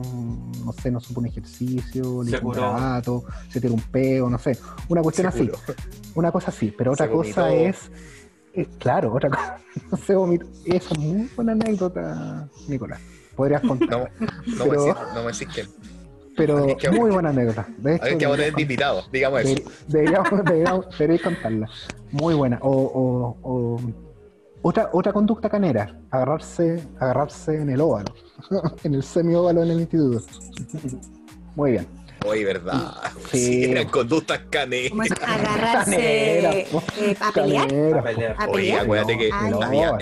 [0.64, 4.38] no sé, no supo un ejercicio, le hizo un grabato, se tiró un peo, no
[4.38, 4.56] sé.
[4.88, 5.50] Una cuestión así.
[6.14, 7.90] Una cosa así, pero otra cosa es,
[8.78, 9.58] Claro, otra cosa.
[9.90, 10.46] No sé, vomito.
[10.64, 13.00] Esa es muy buena anécdota, Nicolás.
[13.34, 14.12] Podrías contar.
[14.46, 14.76] No, no, me,
[15.14, 15.66] no me existen.
[16.36, 17.66] Pero muy buena anécdota.
[17.78, 19.70] De hecho, que tener invitado, digamos eso.
[19.86, 21.68] Deberíamos, deberíamos, deberíamos contarla.
[22.10, 22.58] Muy buena.
[22.62, 23.80] O, o, o
[24.62, 28.14] otra, otra conducta canera, agarrarse, agarrarse en el óvalo,
[28.84, 30.24] en el semi-óvalo en el instituto.
[31.54, 31.86] Muy bien.
[32.26, 32.94] Hoy, ¿verdad?
[33.30, 33.64] Sí.
[33.64, 34.92] eran conductas caneras.
[35.20, 38.36] Agarrarse eh, a pelear.
[38.38, 39.98] A Oye, acuérdate que había,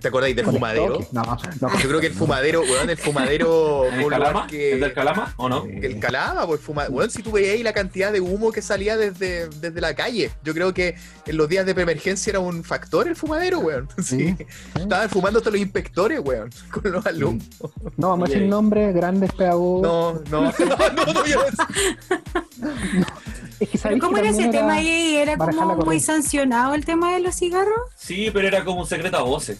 [0.00, 1.00] ¿te acordáis del fumadero?
[1.12, 1.22] No,
[1.60, 1.78] no.
[1.78, 3.84] Yo creo que el fumadero, weón, el fumadero...
[3.86, 4.46] ¿El calama?
[4.46, 5.64] Que, ¿El del calama o no?
[5.64, 6.94] El calama, pues fumadero.
[6.94, 10.30] Weón, si tú veías ahí la cantidad de humo que salía desde, desde la calle,
[10.44, 10.96] yo creo que
[11.26, 13.88] en los días de preemergencia era un factor el fumadero, weón.
[14.02, 14.36] Sí.
[14.74, 17.46] Estaban fumando hasta los inspectores, weón, con los alumnos.
[17.96, 19.82] No, vamos a decir nombre, grandes pedagogos.
[19.92, 21.61] No, no, no, no, no,
[24.00, 25.16] ¿Cómo era ese tema ahí?
[25.16, 27.80] ¿Era como muy sancionado el tema de los cigarros?
[27.96, 29.58] Sí, pero era como un secreto a voces.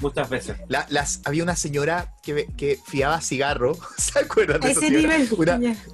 [0.00, 0.56] Muchas veces.
[0.68, 5.28] las, había una señora que, que fiaba cigarro, ¿se acuerdan de ese nivel?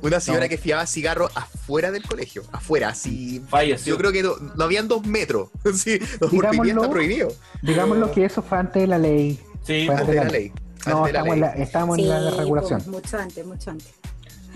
[0.02, 3.42] Una, señora que fiaba cigarro afuera del colegio, afuera, así.
[3.48, 3.94] Falleció.
[3.94, 7.32] Yo creo que no, habían dos metros, sí, digámoslo, está prohibido.
[7.62, 9.38] Digámoslo que eso fue antes de la ley.
[9.64, 10.52] Sí, antes de la ley.
[10.86, 12.82] No, estamos, En la, estamos en la regulación.
[12.86, 13.99] mucho antes, mucho antes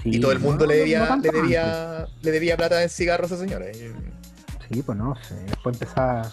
[0.05, 3.45] y todo el mundo le, debía, le, debía, le debía plata de cigarros a esa
[3.45, 3.67] señora.
[3.73, 5.35] Sí, pues no sé.
[5.47, 6.33] Después empezaba,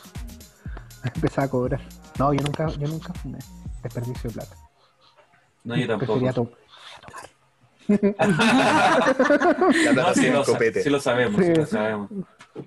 [1.16, 1.82] empezaba a cobrar.
[2.20, 3.40] No, yo nunca, yo nunca fumé.
[3.82, 4.56] Desperdicio de plata.
[5.64, 6.14] No, yo tampoco.
[6.14, 6.62] Prefería tomar.
[9.96, 11.56] no, sí, lo, sí, lo sabemos, sí.
[11.56, 12.10] lo sabemos.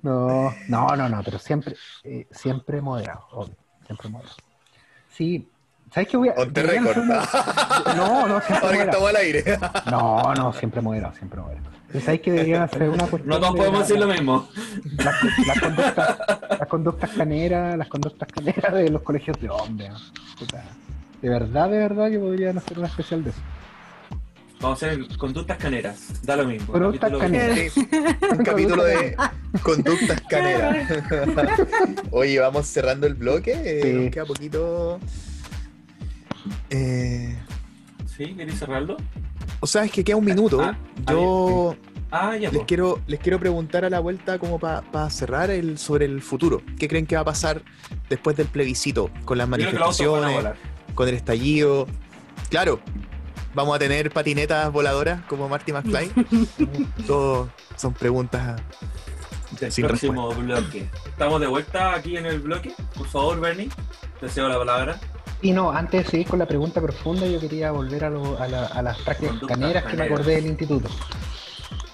[0.03, 4.37] No, no, no, no, pero siempre, eh, siempre moderado, obvio, siempre moderado.
[5.09, 5.49] Sí,
[5.95, 6.34] ¿Sabes qué voy a.?
[6.34, 6.97] Ponte récord.
[7.97, 9.45] No, no, siempre Ahora estamos al aire.
[9.88, 11.70] No, no, siempre moderado, siempre moderado.
[12.05, 13.28] ¿Sabes que deberían hacer una cuestión?
[13.28, 14.49] No todos podemos decir lo mismo.
[14.97, 16.18] Las, conductas,
[16.59, 19.92] las conductas caneras, las conductas caneras de los colegios de hombres.
[21.22, 23.40] De verdad, de verdad que podrían hacer una especial de eso.
[24.61, 26.72] Vamos a hacer conductas caneras, da lo mismo.
[26.72, 27.76] Conductas caneras.
[27.76, 29.16] Un capítulo de
[29.62, 30.88] conductas caneras.
[32.11, 33.80] Oye, vamos cerrando el bloque.
[33.84, 33.92] Sí.
[33.92, 34.99] Nos queda poquito.
[36.70, 37.38] Eh...
[38.07, 38.34] ¿Sí?
[38.34, 38.97] ¿Querés cerrarlo?
[39.61, 40.61] O sea, es que queda un minuto.
[40.61, 40.76] Ah,
[41.11, 41.74] Yo
[42.11, 46.05] ah, ya, les, quiero, les quiero preguntar a la vuelta como para cerrar el, sobre
[46.05, 46.62] el futuro.
[46.78, 47.62] ¿Qué creen que va a pasar
[48.09, 49.11] después del plebiscito?
[49.24, 50.55] Con las manifestaciones,
[50.95, 51.86] con el estallido.
[52.51, 52.80] Claro,
[53.55, 56.11] vamos a tener patinetas voladoras como Marty McFly.
[57.07, 58.61] Todo son preguntas
[59.70, 60.88] sin próximo bloque.
[61.07, 62.72] Estamos de vuelta aquí en el bloque.
[62.97, 63.68] Por favor, Bernie,
[64.20, 65.01] te cedo la palabra.
[65.43, 69.37] Y no, antes de seguir con la pregunta profunda, yo quería volver a, las prácticas
[69.47, 70.89] caneras que me acordé del instituto.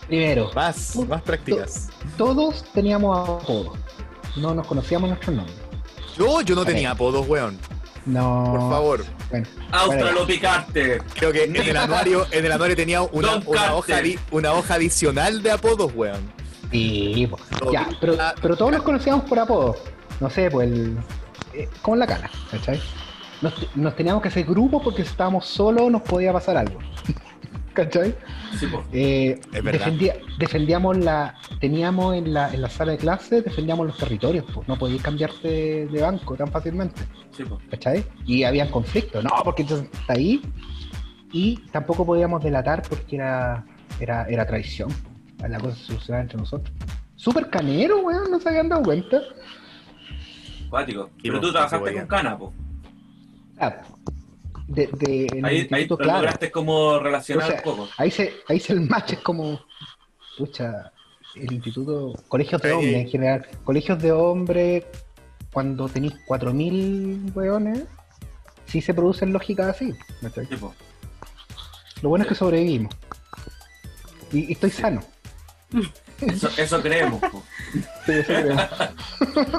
[0.06, 0.50] Primero.
[0.54, 1.88] Más, más prácticas.
[2.16, 3.78] todos teníamos apodos.
[4.36, 5.56] No nos conocíamos nuestros nombres.
[6.16, 7.58] Yo, yo no tenía apodos, weón.
[8.06, 8.44] No.
[8.50, 9.04] Por favor.
[9.30, 11.02] Bueno, Australopicarte.
[11.14, 15.42] Creo que en el anuario, en el anuario tenía una, una hoja, una hoja adicional
[15.42, 16.32] de apodos, weón.
[16.70, 17.28] Sí,
[17.72, 19.76] ya, pero, pero todos nos conocíamos por apodos.
[20.20, 20.98] No sé, pues el.
[21.52, 22.80] Eh, como la cana, ¿cachai?
[23.42, 26.78] Nos, teníamos que hacer grupos porque si estábamos solos nos podía pasar algo.
[27.72, 28.14] ¿Cachai?
[28.58, 29.40] Sí, eh,
[30.38, 31.36] defendíamos la.
[31.60, 35.86] Teníamos en la, en la sala de clase, defendíamos los territorios, pues no podías cambiarte
[35.86, 37.00] de banco tan fácilmente.
[37.30, 38.04] Sí, ¿Cachai?
[38.26, 40.42] Y habían conflictos, no, porque entonces está ahí.
[41.32, 43.64] Y tampoco podíamos delatar porque era,
[44.00, 44.90] era, era traición.
[45.38, 46.74] La cosa se solucionaba entre nosotros.
[47.14, 49.20] Súper canero, weón, no se habían dado cuenta.
[50.68, 51.10] Cuático.
[51.22, 52.52] Pero tú trabajaste con cana, po.
[53.60, 53.82] Ah,
[54.68, 57.88] de, de, ahí, ahí lograste como relacionar un poco.
[57.96, 59.60] Ahí se, ahí se el match es como,
[60.38, 60.92] pucha,
[61.34, 64.84] el instituto, colegios de hombres en general, colegios de hombres,
[65.52, 67.84] cuando tenéis 4.000 weones,
[68.66, 69.92] sí se producen lógicas así.
[72.02, 72.94] Lo bueno es que sobrevivimos.
[74.32, 75.02] Y, estoy sano.
[76.56, 77.20] Eso, creemos.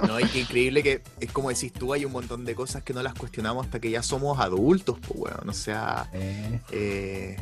[0.08, 3.02] No, es increíble que es como decís tú, hay un montón de cosas que no
[3.02, 5.50] las cuestionamos hasta que ya somos adultos, pues, weón.
[5.50, 6.10] O sea.
[6.14, 6.60] Eh.
[6.72, 7.38] Eh,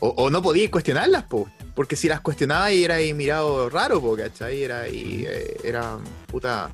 [0.00, 1.44] o, no podías cuestionarlas, pues.
[1.74, 4.62] Porque si las cuestionabas y era ahí mirado raro, po, ¿cachai?
[4.62, 5.24] Era ahí.
[5.28, 5.98] Eh, era.
[6.26, 6.70] Puta.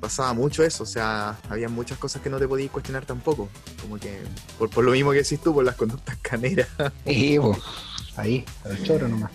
[0.00, 3.48] Pasaba mucho eso, o sea, había muchas cosas que no te podías cuestionar tampoco.
[3.80, 4.20] Como que.
[4.58, 6.68] Por, por lo mismo que decís tú, por las conductas caneras.
[8.16, 9.30] Ahí, el choro nomás.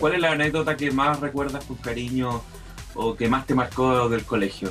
[0.00, 2.42] ¿Cuál es la anécdota que más recuerdas con cariño
[2.94, 4.70] o que más te marcó del colegio?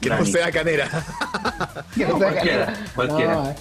[0.00, 0.88] Que no sea canera.
[1.94, 3.50] que no, sea cualquiera, cualquiera.
[3.50, 3.56] Eh.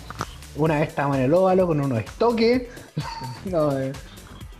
[0.55, 2.63] una vez estábamos en el óvalo con unos estoques.
[3.45, 3.93] no, eh.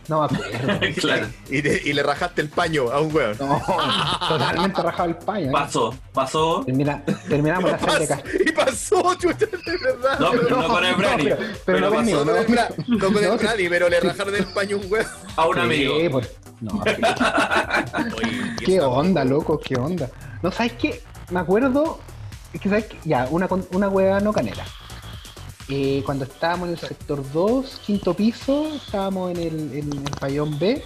[0.08, 0.80] No me acuerdo.
[1.00, 1.26] claro.
[1.48, 3.36] Y, le rajaste el paño a un weón.
[3.38, 3.60] No,
[4.28, 5.46] totalmente rajado el paño.
[5.46, 5.52] ¿eh?
[5.52, 6.64] Pasó, pasó.
[7.28, 10.18] terminamos la serie de Y pasó, chucha, de verdad.
[10.18, 11.24] No, pero no con el Brani.
[11.24, 14.92] Pero, pero, no conmigo, no, no con el Brani, pero le rajaron el paño un
[14.92, 15.06] weón.
[15.36, 16.00] A un amigo.
[16.00, 16.82] Sí, pues, no,
[18.64, 20.10] qué onda, loco, qué onda.
[20.42, 21.02] No, ¿sabes qué?
[21.30, 21.98] Me acuerdo,
[22.52, 22.98] es que, ¿sabes qué?
[23.04, 24.64] Ya, una, una hueá no canela.
[25.68, 30.58] Eh, cuando estábamos en el sector 2, quinto piso, estábamos en el, en el pabellón
[30.58, 30.82] B.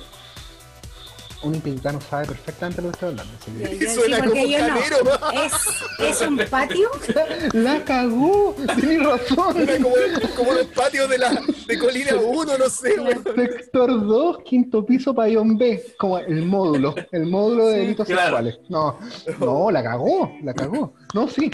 [1.40, 3.32] Un impeditano sabe perfectamente lo que estoy hablando.
[3.44, 5.40] Sí, Suena como yo no.
[5.40, 5.52] ¿Es,
[6.00, 6.90] ¿Es, un patio?
[7.52, 9.56] La cagó, tienes razón.
[9.56, 9.94] Era como,
[10.36, 12.94] como, los patios de, la, de Colina 1, no sé.
[13.36, 15.80] Sector 2, quinto piso, pabellón B.
[15.96, 18.58] Como el módulo, el módulo de delitos sexuales.
[18.68, 18.98] No,
[19.38, 20.94] no, la cagó, la cagó.
[21.14, 21.52] No, sí.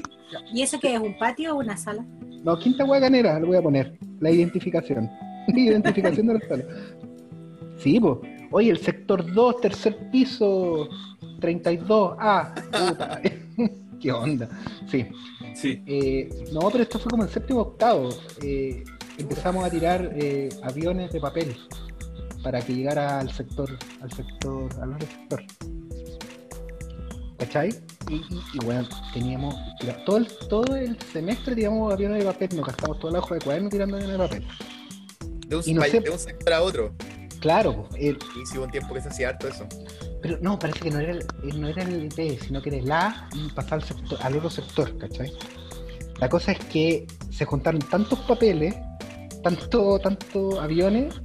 [0.52, 2.04] ¿Y eso qué es, un patio o una sala?
[2.42, 3.98] No, quinta guaganera, lo voy a poner.
[4.20, 5.10] La identificación.
[5.48, 6.64] La identificación de la sala.
[7.76, 8.33] Sí, pues.
[8.56, 10.88] Oye, el sector 2, tercer piso,
[11.40, 12.14] 32.
[12.20, 13.20] Ah, puta.
[14.00, 14.48] ¿Qué onda?
[14.88, 15.08] Sí.
[15.56, 15.82] Sí.
[15.88, 18.10] Eh, no, pero esto fue como el séptimo octavo.
[18.44, 18.84] Eh,
[19.18, 21.56] empezamos a tirar eh, aviones de papel
[22.44, 25.42] para que llegara al sector, al sector, al otro sector.
[27.38, 27.74] ¿Cachai?
[28.08, 29.56] Y, bueno, teníamos,
[30.06, 33.40] todo el, todo el semestre tiramos aviones de papel, nos gastamos todo el ojo de
[33.40, 34.46] cuaderno tirando aviones de papel.
[35.48, 35.64] De un,
[36.20, 36.94] sector a otro.
[37.44, 37.86] Claro.
[37.98, 39.66] El, y si hubo un tiempo que se hacía harto eso.
[40.22, 42.90] Pero no, parece que no era el, no era el B, sino que era el
[42.90, 45.30] A y pasar al, sector, al otro sector, ¿cachai?
[46.20, 48.74] La cosa es que se juntaron tantos papeles,
[49.42, 51.20] tanto, tanto aviones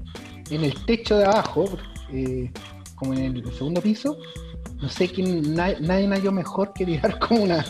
[0.50, 1.70] en el techo de abajo,
[2.12, 2.52] eh,
[2.96, 4.18] como en el segundo piso,
[4.82, 7.66] no sé quién, nadie halló mejor que tirar como una.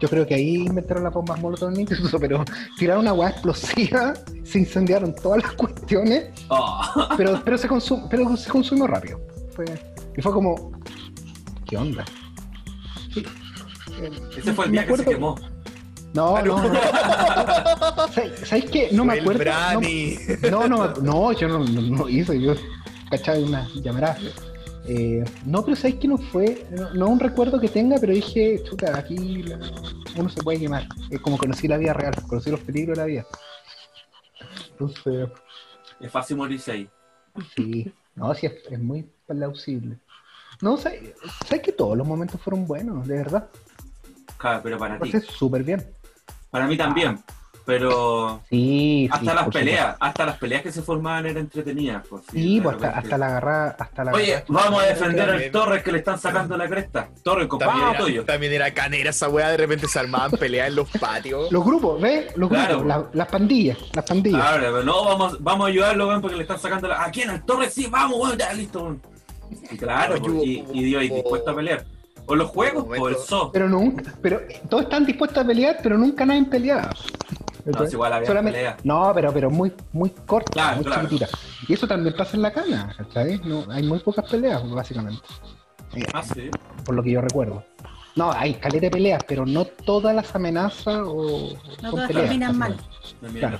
[0.00, 2.44] Yo creo que ahí inventaron la bomba molotov incluso, pero
[2.78, 7.08] tiraron una hueá explosiva, se incendiaron todas las cuestiones, oh.
[7.16, 9.20] pero, pero, se consum, pero se consumió rápido.
[10.16, 10.72] y fue como,
[11.66, 12.04] ¿qué onda?
[14.36, 15.36] Ese fue el día que se quemó.
[16.14, 16.80] No, no, no.
[18.44, 18.88] ¿Sabes qué?
[18.92, 19.44] No me acuerdo.
[20.50, 22.54] No, no, no, yo no, no, hice, yo
[23.10, 24.18] cachaba una llamarada.
[24.92, 26.66] Eh, no, pero ¿sabes que no fue?
[26.94, 29.44] No, un recuerdo que tenga, pero dije, chuta, aquí
[30.16, 30.88] uno se puede quemar.
[31.08, 33.26] Es como conocí la vida real, conocí los peligros de la vida.
[34.72, 35.28] Entonces.
[36.00, 36.90] Es fácil morirse ahí.
[37.54, 39.96] Sí, no, sí, es, muy plausible.
[40.60, 41.14] No, ¿sabes,
[41.46, 43.48] ¿sabes que todos los momentos fueron buenos, de verdad?
[44.38, 45.12] Claro, pero para ti.
[45.20, 45.86] súper bien.
[46.50, 47.22] Para mí también.
[47.64, 52.06] Pero sí, hasta las peleas, hasta las peleas que se formaban eran entretenidas.
[52.08, 55.92] Pues, sí, pues hasta, la agarrada, hasta la Oye, vamos a defender al Torres que
[55.92, 57.08] le están sacando la cresta.
[57.22, 58.24] Torres, compañero tuyo.
[58.24, 61.50] También era canera esa weá, de repente se armaban peleas en los patios.
[61.50, 62.36] Los grupos, ¿ves?
[62.36, 64.40] Los grupos, las pandillas, las pandillas.
[64.40, 67.04] Claro, no, vamos, vamos a ayudarlo, weón, porque le están sacando la.
[67.04, 67.30] ¿A quién?
[67.30, 68.96] Al Torres, sí, vamos, weón, ya listo,
[69.70, 71.84] Y claro, y, y Dios, dispuesto a pelear.
[72.26, 73.50] O los juegos o el so.
[73.52, 76.38] Pero nunca, pero todos están dispuestos a pelear, pero nunca nadie
[77.64, 78.76] No, es igual había pelea.
[78.84, 81.28] No, pero, pero muy, muy corta, muy chiquitita.
[81.68, 83.44] Y eso también pasa en la cana, ¿sabes?
[83.44, 85.22] No, hay muy pocas peleas, básicamente.
[86.12, 86.50] Ah, sí.
[86.84, 87.64] Por lo que yo recuerdo.
[88.16, 91.56] No, hay caleta de peleas, pero no todas las amenazas o.
[91.82, 92.76] No todas terminan mal.
[93.38, 93.58] Claro.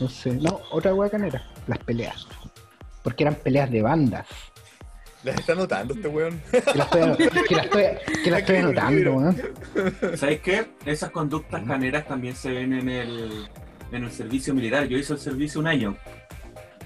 [0.00, 0.32] No sé.
[0.32, 2.26] No, otra hueá canera, las peleas.
[3.02, 4.26] Porque eran peleas de bandas.
[5.24, 6.40] ¿Las está anotando este weón?
[6.50, 7.28] Que las estoy,
[8.24, 9.36] que la estoy, anotando, weón.
[10.16, 10.66] ¿Sabes qué?
[10.84, 13.48] Esas conductas caneras también se ven en el,
[13.92, 14.88] en el servicio militar.
[14.88, 15.96] Yo hice el servicio un año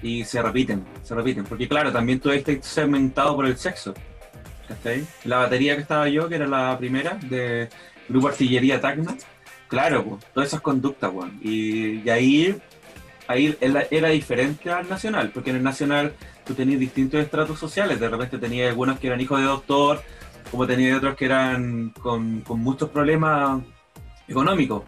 [0.03, 1.45] y se repiten, se repiten.
[1.45, 3.95] Porque claro, también todo este segmentado por el sexo.
[4.67, 5.05] ¿Cachai?
[5.23, 7.69] La batería que estaba yo, que era la primera, de
[8.09, 9.15] Grupo Artillería Tacna,
[9.67, 11.39] claro, pues, todas esas conductas, weón.
[11.41, 12.55] Y, y ahí,
[13.27, 13.57] ahí
[13.89, 16.13] era diferente al nacional, porque en el nacional
[16.47, 17.99] tú tenías distintos estratos sociales.
[17.99, 20.01] De repente tenías algunos que eran hijos de doctor,
[20.49, 23.61] como tenías otros que eran con, muchos problemas
[24.27, 24.83] económicos,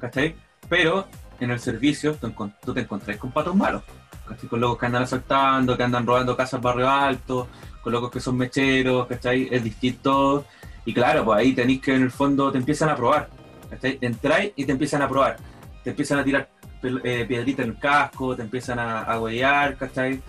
[0.00, 0.34] ¿cachai?
[0.68, 1.06] Pero
[1.40, 3.82] en el servicio tú, te encontrás con patos malos,
[4.28, 4.48] ¿cachai?
[4.48, 7.48] Con locos que andan asaltando, que andan robando casas barrio alto,
[7.82, 9.48] con locos que son mecheros, ¿cachai?
[9.50, 10.44] Es distinto.
[10.84, 13.30] Y claro, pues ahí tenéis que en el fondo te empiezan a probar,
[13.70, 13.98] ¿cachai?
[14.00, 15.36] Entráis y te empiezan a probar.
[15.84, 16.48] Te empiezan a tirar
[16.82, 20.20] eh, piedritas en el casco, te empiezan a, a huellar, ¿cachai?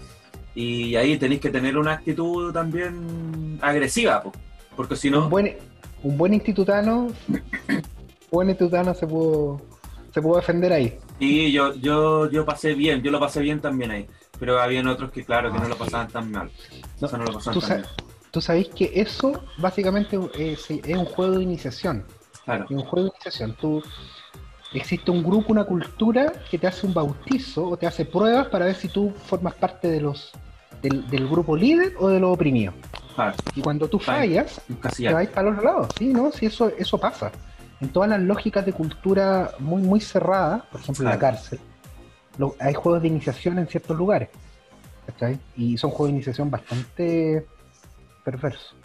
[0.56, 4.24] Y ahí tenéis que tener una actitud también agresiva,
[4.76, 5.26] porque si no...
[5.26, 5.58] Un buen,
[6.01, 7.10] un buen institutano,
[8.32, 9.62] buen institutano se pudo,
[10.14, 10.97] se pudo defender ahí.
[11.20, 14.08] Sí, yo, yo, yo pasé bien, yo lo pasé bien también ahí.
[14.39, 16.49] Pero habían otros que, claro, que no lo pasaban tan mal.
[17.01, 17.89] No, no lo pasaban tan mal.
[18.32, 22.06] Tú sabes que eso básicamente es, es, un juego de iniciación.
[22.43, 22.66] Claro.
[22.66, 23.56] Es un juego de iniciación.
[23.60, 23.82] Tú
[24.74, 28.66] existe un grupo, una cultura que te hace un bautizo o te hace pruebas para
[28.66, 30.34] ver si tú formas parte de los
[30.89, 32.75] del, grupo líder o de los oprimidos.
[33.55, 34.61] Y cuando tú fallas,
[34.95, 35.88] te vas para los lados.
[35.97, 36.31] Sí, ¿no?
[36.31, 37.31] Sí, eso, eso pasa.
[37.81, 41.59] En todas las lógicas de cultura muy, muy cerradas, por ejemplo en la cárcel,
[42.59, 44.29] hay juegos de iniciación en ciertos lugares.
[45.55, 47.45] Y son juegos de iniciación bastante
[48.23, 48.75] perversos.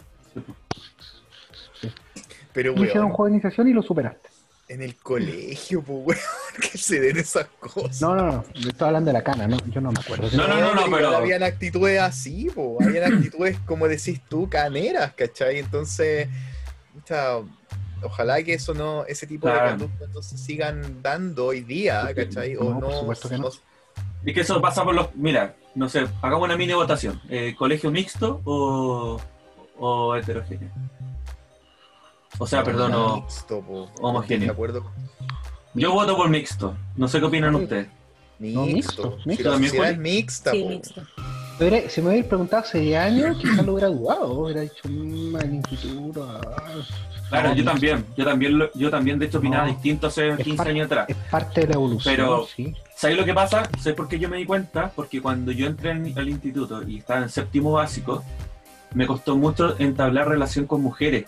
[2.53, 4.30] Pero, un juego de iniciación y lo superaste
[4.71, 6.19] en el colegio, pues, weón,
[6.71, 8.01] que se den esas cosas.
[8.01, 9.57] No, no, no, yo estaba hablando de la cana, ¿no?
[9.67, 10.29] Yo no me acuerdo.
[10.35, 11.17] No, no, no, no, pero...
[11.17, 15.59] Habían actitudes así, pues, habían actitudes, como decís tú, caneras, ¿cachai?
[15.59, 16.29] Entonces,
[18.01, 22.55] ojalá que eso no, ese tipo de conductas no se sigan dando hoy día, ¿cachai?
[22.55, 23.49] O no, por supuesto que no.
[24.23, 27.91] Y que eso pasa por los, mira, no sé, hagamos una mini votación, eh, ¿colegio
[27.91, 29.19] mixto o,
[29.77, 30.69] o heterogéneo?
[32.41, 33.23] O sea, perdón, o,
[34.01, 34.55] homogéneo.
[35.75, 36.75] Yo voto por mixto.
[36.97, 37.87] No sé qué opinan ustedes.
[38.39, 39.19] Mixto.
[39.27, 39.59] mixto.
[39.59, 41.01] Si, es mixta, sí, mixto.
[41.87, 46.41] Si me hubierais preguntado hace años, quizás lo hubiera dudado, hubiera dicho un mal instituto.
[47.29, 51.09] Claro, yo también, yo también, yo también de hecho opinaba distinto hace 15 años atrás.
[51.09, 52.15] Es parte de la evolución.
[52.15, 52.47] Pero,
[52.95, 53.69] ¿sabes lo que pasa?
[53.77, 54.91] ¿Sabes por qué yo me di cuenta?
[54.95, 58.23] Porque cuando yo entré al instituto y estaba en séptimo básico,
[58.95, 61.25] me costó mucho entablar relación con mujeres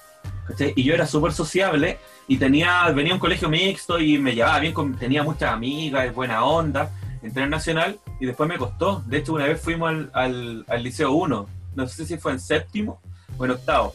[0.75, 4.59] y yo era súper sociable y tenía, venía a un colegio mixto y me llevaba
[4.59, 6.91] bien, con, tenía muchas amigas, buena onda,
[7.21, 9.03] entré en Nacional y después me costó.
[9.05, 13.01] De hecho, una vez fuimos al, al, Liceo 1, no sé si fue en séptimo
[13.37, 13.93] o en octavo.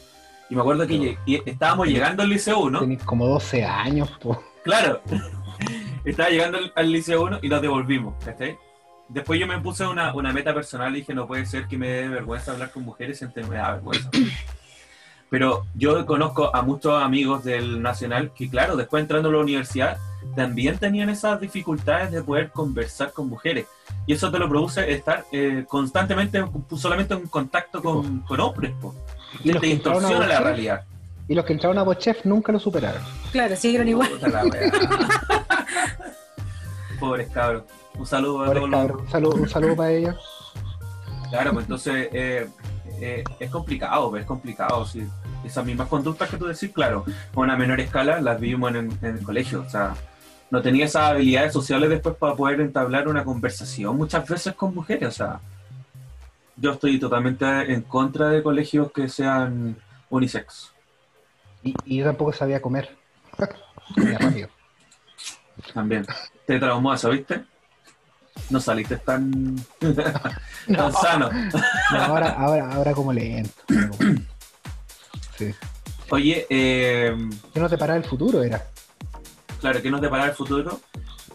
[0.50, 2.80] Y me acuerdo que estábamos llegando al Liceo 1.
[2.80, 4.42] Tenías como 12 años, po.
[4.64, 5.02] Claro.
[6.04, 8.14] Estaba llegando al, Liceo 1 y nos devolvimos,
[9.10, 11.88] Después yo me puse una, una, meta personal y dije, no puede ser que me
[11.88, 14.10] dé vergüenza hablar con mujeres, me da vergüenza.
[15.30, 19.98] Pero yo conozco a muchos amigos del Nacional que, claro, después entrando a la universidad,
[20.34, 23.66] también tenían esas dificultades de poder conversar con mujeres.
[24.06, 26.42] Y eso te lo produce estar eh, constantemente,
[26.76, 28.72] solamente en contacto con, con hombres.
[29.44, 30.84] Y te distorsiona la realidad.
[31.28, 33.02] Y los que entraron a Bochef nunca lo superaron.
[33.32, 34.08] Claro, siguieron igual.
[36.98, 37.64] Pobres cabros.
[37.98, 39.00] Un saludo a todos.
[39.02, 40.16] Un saludo, un saludo para ellos.
[41.30, 42.48] Claro, pues entonces eh,
[43.00, 44.84] eh, es complicado, es complicado.
[44.86, 45.06] Sí.
[45.44, 49.22] Esas mismas conductas que tú decís, claro, a una menor escala las vivimos en, el
[49.22, 49.62] colegio.
[49.66, 49.94] O sea,
[50.50, 55.08] no tenía esas habilidades sociales después para poder entablar una conversación muchas veces con mujeres.
[55.08, 55.40] O sea,
[56.56, 59.76] yo estoy totalmente en contra de colegios que sean
[60.10, 60.72] unisex.
[61.62, 62.96] Y, yo tampoco sabía comer.
[65.74, 66.06] También.
[66.46, 67.44] Te traumó eso, ¿viste?
[68.50, 69.56] No saliste tan,
[70.74, 71.30] tan sano.
[71.92, 73.50] ahora, ahora, ahora como lento.
[75.36, 75.54] sí.
[76.10, 77.14] Oye, eh,
[77.52, 78.42] ¿qué nos depara el futuro?
[78.42, 78.64] Era.
[79.60, 80.80] Claro, ¿qué nos depara el futuro?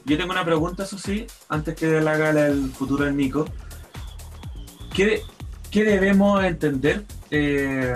[0.05, 3.45] Yo tengo una pregunta, eso sí, antes que le haga el futuro del Nico.
[4.93, 5.21] ¿Qué,
[5.71, 7.95] qué debemos entender eh,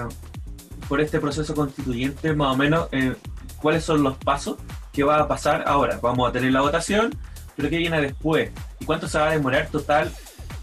[0.88, 2.88] por este proceso constituyente, más o menos?
[2.92, 3.16] Eh,
[3.62, 4.58] ¿Cuáles son los pasos
[4.94, 6.00] que va a pasar ahora?
[6.02, 7.16] Vamos a tener la votación,
[7.58, 8.52] pero ¿qué viene después?
[8.80, 10.14] ¿Y cuánto se va a demorar total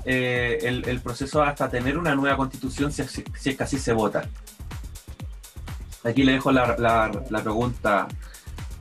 [0.05, 4.28] eh, el, proceso hasta tener una nueva constitución si, si, es que así se vota?
[6.05, 8.07] Aquí le dejo la, la, pregunta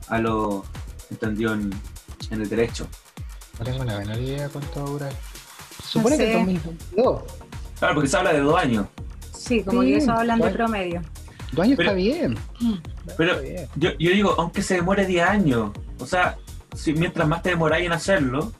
[0.08, 0.64] a lo
[1.10, 1.74] entendido en,
[2.30, 2.86] en, el derecho.
[3.58, 5.12] No tengo la menor idea cuánto va a durar.
[5.82, 7.22] Supone que en 2022.
[7.80, 8.86] Claro, porque se habla de dos años.
[9.36, 11.02] Sí, como que eso hablan de promedio.
[11.50, 12.38] Dos años está bien.
[13.16, 13.42] Pero
[13.74, 16.36] Yo, yo digo, aunque se demore 10 años, o sea,
[16.74, 18.52] si mientras más te demoráis en hacerlo,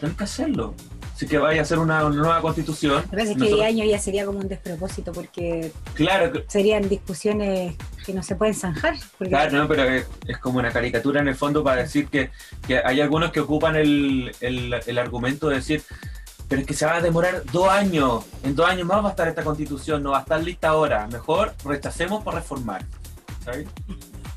[0.00, 0.74] tenés que hacerlo.
[1.16, 3.02] Si que vaya a hacer una, nueva constitución.
[3.10, 8.12] A veces que 10 años ya sería como un despropósito porque claro, serían discusiones que
[8.12, 8.96] no se pueden zanjar.
[9.18, 12.30] Claro, no, pero es, como una caricatura en el fondo para decir que,
[12.66, 15.82] que hay algunos que ocupan el, el, el argumento de decir,
[16.48, 18.24] pero es que se va a demorar dos años.
[18.42, 21.06] En dos años más va a estar esta constitución, no va a estar lista ahora.
[21.08, 22.84] Mejor rechacemos por reformar.
[23.44, 23.68] ¿Sabes?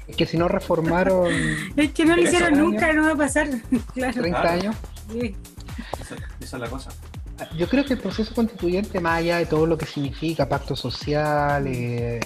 [0.10, 1.32] Es que si no reformaron.
[1.76, 3.48] es que no lo hicieron nunca, no va a pasar.
[3.94, 4.22] claro.
[4.22, 4.76] 30 años.
[5.12, 5.36] Sí.
[6.02, 6.90] Esa, es la cosa.
[7.58, 11.66] Yo creo que el proceso constituyente, más allá de todo lo que significa pacto social
[11.68, 12.20] eh,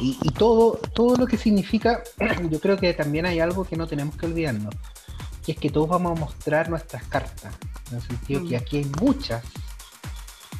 [0.00, 2.02] y, todo, todo lo que significa,
[2.50, 4.74] yo creo que también hay algo que no tenemos que olvidarnos,
[5.44, 7.52] que es que todos vamos a mostrar nuestras cartas,
[7.90, 8.62] en el sentido que mm.
[8.62, 9.44] aquí hay muchas,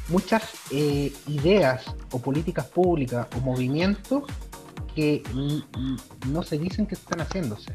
[0.09, 4.23] muchas eh, ideas o políticas públicas o movimientos
[4.93, 5.23] que
[6.27, 7.73] no se dicen que están haciéndose.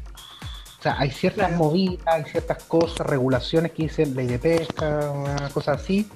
[0.79, 5.49] O sea, hay ciertas movidas, hay ciertas cosas, regulaciones que dicen ley de pesca, una
[5.49, 6.09] cosa así.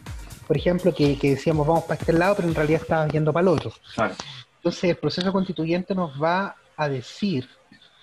[0.47, 3.47] Por ejemplo, que, decíamos vamos para este lado, pero en realidad estaba yendo para el
[3.49, 3.73] otro.
[4.55, 7.49] Entonces, el proceso constituyente nos va a decir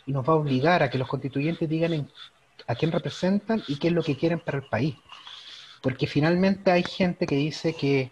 [0.06, 2.08] y nos va a obligar a que los constituyentes digan
[2.66, 4.96] a quién representan y qué es lo que quieren para el país.
[5.80, 8.10] Porque finalmente hay gente que dice que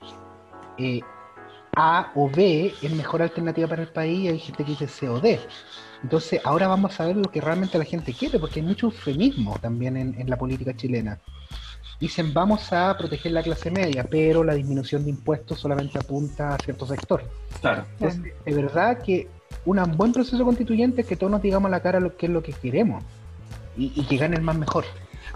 [0.78, 1.01] eh,
[1.81, 5.09] A o B es mejor alternativa para el país y hay gente que dice C
[5.09, 5.39] o D.
[6.03, 9.57] Entonces, ahora vamos a ver lo que realmente la gente quiere, porque hay mucho eufemismo
[9.61, 11.20] también en, la política chilena.
[12.01, 16.59] Dicen, vamos a proteger la clase media, pero la disminución de impuestos solamente apunta a
[16.59, 17.22] cierto sector.
[17.61, 17.85] Claro.
[17.93, 19.29] Entonces, de verdad que
[19.64, 22.33] un buen proceso constituyente es que todos nos digamos a la cara lo que es
[22.33, 23.05] lo que queremos
[23.76, 24.85] y, que gane el más mejor.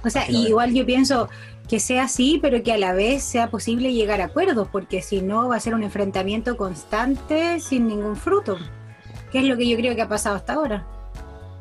[0.05, 1.29] O sea, igual yo pienso
[1.73, 5.23] que sea así, pero que a la vez sea posible llegar a acuerdos, porque si
[5.23, 8.59] no va a ser un enfrentamiento constante sin ningún fruto
[9.31, 10.87] que es lo que yo creo que ha pasado hasta ahora.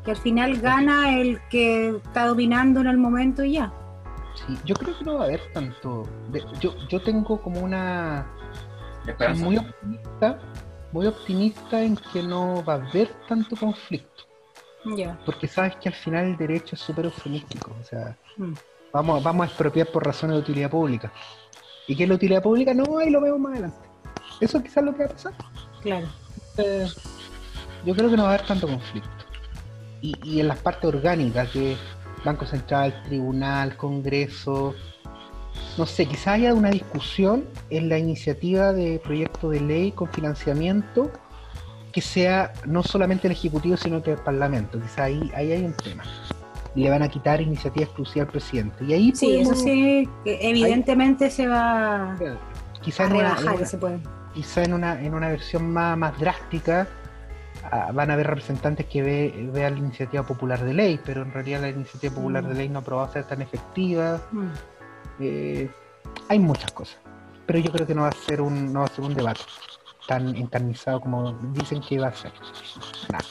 [0.04, 3.72] Que al final gana el que está dominando en el momento y ya.
[4.34, 6.06] Sí, yo creo que no va a haber tanto.
[6.60, 8.26] Yo, yo tengo como una.
[9.36, 10.38] Muy optimista,
[10.92, 14.24] muy optimista en que no va a haber tanto conflicto.
[14.96, 15.18] Ya.
[15.24, 17.74] Porque sabes que al final el derecho es súper eufemístico.
[17.80, 18.52] O sea, mm.
[18.92, 21.12] Vamos, vamos a expropiar por razones de utilidad pública.
[21.86, 22.74] ¿Y qué es la utilidad pública?
[22.74, 23.88] No, ahí lo vemos más adelante.
[24.40, 25.32] Eso quizás es lo que va a pasar.
[25.82, 26.06] Claro.
[26.58, 26.86] Eh,
[27.84, 29.10] yo creo que no va a haber tanto conflicto.
[30.00, 31.76] Y, en las partes orgánicas, que
[32.24, 34.74] Banco Central, Tribunal, Congreso,
[35.78, 41.10] no sé, quizá haya una discusión en la iniciativa de proyecto de ley con financiamiento
[41.92, 44.80] que sea no solamente el Ejecutivo, sino que el Parlamento.
[44.80, 46.02] Quizá ahí, ahí hay un tema.
[46.74, 48.84] Le van a quitar iniciativa exclusiva al presidente.
[48.84, 52.16] Y ahí sí, eso sí, evidentemente se va
[52.80, 54.00] quizá a rebajar, se puede.
[54.34, 56.88] Quizá en una, en una versión más, más drástica,
[57.92, 61.60] van a haber representantes que ve, vean la iniciativa popular de ley, pero en realidad
[61.60, 62.56] la iniciativa popular de mm.
[62.56, 64.20] ley no ha probado ser tan efectiva.
[64.30, 64.48] Mm.
[65.20, 65.70] Eh,
[66.28, 66.98] hay muchas cosas,
[67.46, 69.40] pero yo creo que no va a ser un, no va a ser un debate
[70.06, 72.32] tan encarnizado como dicen que va a ser.
[73.10, 73.24] Nada.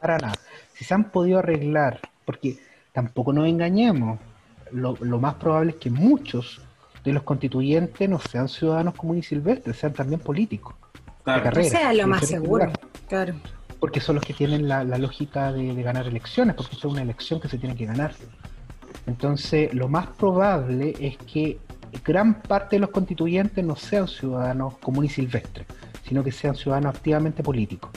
[0.00, 0.34] Para nada.
[0.74, 2.58] Si se han podido arreglar, porque
[2.92, 4.18] tampoco nos engañemos,
[4.72, 6.60] lo, lo más probable es que muchos
[7.06, 10.74] de los constituyentes no sean ciudadanos comunes y silvestres, sean también políticos.
[11.22, 11.64] Claro.
[11.64, 12.72] sea lo más seguro.
[13.08, 13.34] Claro.
[13.80, 17.48] Porque son los que tienen la, lógica de, ganar elecciones, porque es una elección que
[17.48, 18.14] se tiene que ganar.
[19.06, 21.58] Entonces, lo más probable es que
[22.04, 25.66] gran parte de los constituyentes no sean ciudadanos comunes y silvestres,
[26.06, 27.90] sino que sean ciudadanos activamente políticos.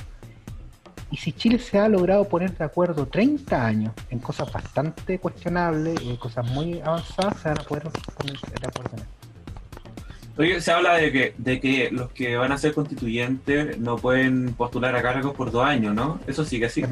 [1.11, 6.01] Y si Chile se ha logrado poner de acuerdo 30 años en cosas bastante cuestionables
[6.01, 7.83] y en cosas muy avanzadas, se van a poder
[8.15, 12.57] poner de acuerdo en esto se habla de que, de que los que van a
[12.57, 16.19] ser constituyentes no pueden postular a cargos por dos años, ¿no?
[16.27, 16.83] Eso sigue así.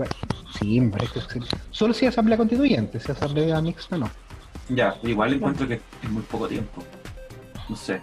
[0.60, 1.40] Sí, me parece que
[1.72, 4.10] Solo si asamblea constituyente, si asamblea mixta no.
[4.70, 6.84] Ya, igual encuentro que es muy poco tiempo.
[7.70, 8.02] No sé.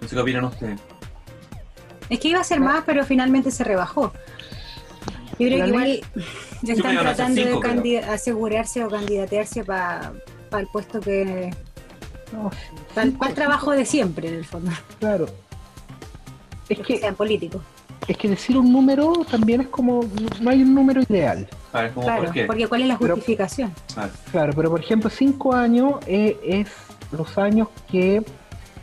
[0.00, 0.78] No sé qué opinan ustedes.
[2.10, 4.12] Es que iba a ser más, pero finalmente se rebajó.
[5.38, 6.00] Yo creo que igual
[6.62, 10.12] ya están tratando de asegurarse o candidatearse para
[10.52, 11.50] el puesto que.
[12.94, 14.70] para el, trabajo de siempre, en el fondo.
[14.98, 15.26] Claro.
[16.68, 17.62] Es que, sean políticos.
[18.06, 20.04] Es que decir un número también es como.
[20.40, 21.48] No hay un número ideal.
[21.72, 23.72] claro, porque ¿cuál es la justificación?
[24.30, 26.68] claro, pero por ejemplo, cinco años eh, es
[27.12, 28.22] los años que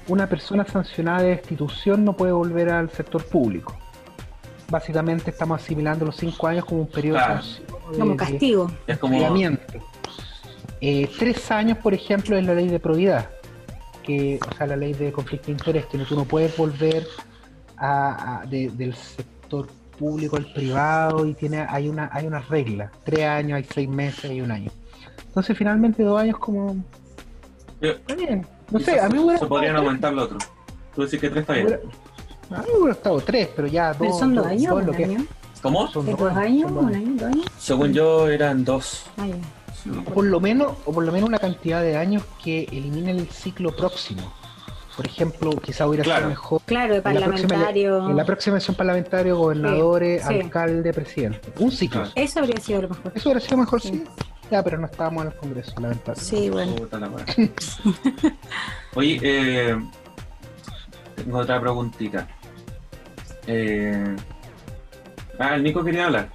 [0.07, 3.77] una persona sancionada de destitución no puede volver al sector público.
[4.71, 7.19] Básicamente estamos asimilando los cinco años como un periodo
[7.91, 8.71] de, como castigo.
[8.87, 9.35] es como...
[10.83, 13.29] Eh, tres años, por ejemplo, es la ley de probidad,
[14.01, 17.05] que, o sea, la ley de conflicto de interés, que tú no puedes volver
[17.77, 19.67] a, del sector
[19.99, 24.31] público al privado y tiene hay una hay una regla, tres años, hay seis meses,
[24.31, 24.71] hay un año.
[25.27, 26.83] Entonces finalmente dos años como
[27.81, 28.45] Está bien.
[28.69, 29.37] No sé, a mí me.
[29.37, 30.37] Se podrían aumentar lo otro.
[30.95, 31.79] Tú decís que tres está bien.
[32.59, 34.19] Mí me hubiera estado tres, pero ya dos.
[34.19, 34.85] son dos, años.
[34.85, 35.25] Dos, año?
[35.61, 35.87] ¿Cómo?
[35.87, 36.71] Son dos, años?
[36.71, 37.13] ¿Un año?
[37.15, 37.45] ¿Dos años?
[37.57, 39.05] Según yo eran dos.
[39.17, 39.27] Ah,
[39.89, 43.27] o por lo menos, o por lo menos una cantidad de años que elimine el
[43.29, 44.33] ciclo próximo.
[44.95, 46.61] Por ejemplo, quizá hubiera sido mejor.
[46.65, 48.09] Claro, de parlamentario.
[48.09, 51.53] En la próxima elección parlamentario, gobernadores, alcalde, presidente.
[51.57, 52.03] Un ciclo.
[52.13, 53.11] Eso habría sido lo mejor.
[53.15, 54.03] Eso habría sido mejor, sí.
[54.51, 56.21] Ya, pero no estábamos en el Congreso, lamentablemente.
[56.21, 56.75] Sí, bueno.
[58.95, 59.79] Oye, eh,
[61.15, 62.27] tengo otra preguntita.
[63.47, 64.15] Eh,
[65.39, 66.29] ah, el Nico quería hablar.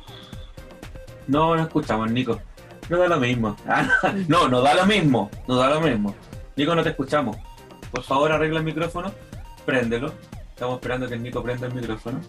[1.26, 2.40] No, no escuchamos, Nico.
[2.88, 3.56] No da lo mismo.
[3.66, 3.88] Ah,
[4.28, 5.30] no, no da lo mismo.
[5.48, 6.14] No da lo mismo.
[6.56, 7.36] Nico, no te escuchamos.
[7.90, 9.12] Por favor, arregla el micrófono.
[9.64, 10.12] Préndelo.
[10.50, 12.20] Estamos esperando que el Nico prenda el micrófono.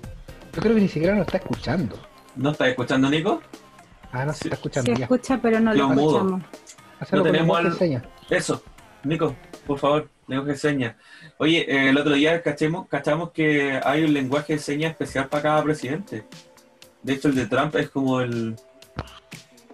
[0.53, 1.97] Yo creo que ni siquiera nos está escuchando.
[2.35, 3.41] ¿No está escuchando, Nico?
[4.11, 4.95] Ah, no se está escuchando.
[4.95, 6.41] Se escucha, pero no lo escuchamos.
[7.11, 7.77] No tenemos al...
[8.29, 8.63] Eso,
[9.03, 10.95] Nico, por favor, lenguaje de señas.
[11.37, 15.43] Oye, eh, el otro día cachemos, cachamos que hay un lenguaje de señas especial para
[15.43, 16.25] cada presidente.
[17.01, 18.55] De hecho, el de Trump es como el.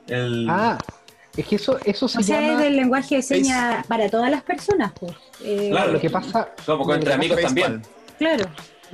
[0.08, 0.47] el...
[0.49, 0.78] Ah,
[1.36, 4.43] es que eso, eso se o sea, es el lenguaje de señas para todas las
[4.43, 5.14] personas, pues.
[5.43, 6.49] Eh, claro, lo que pasa.
[6.66, 7.82] Como entre amigos también.
[8.20, 8.45] Claro.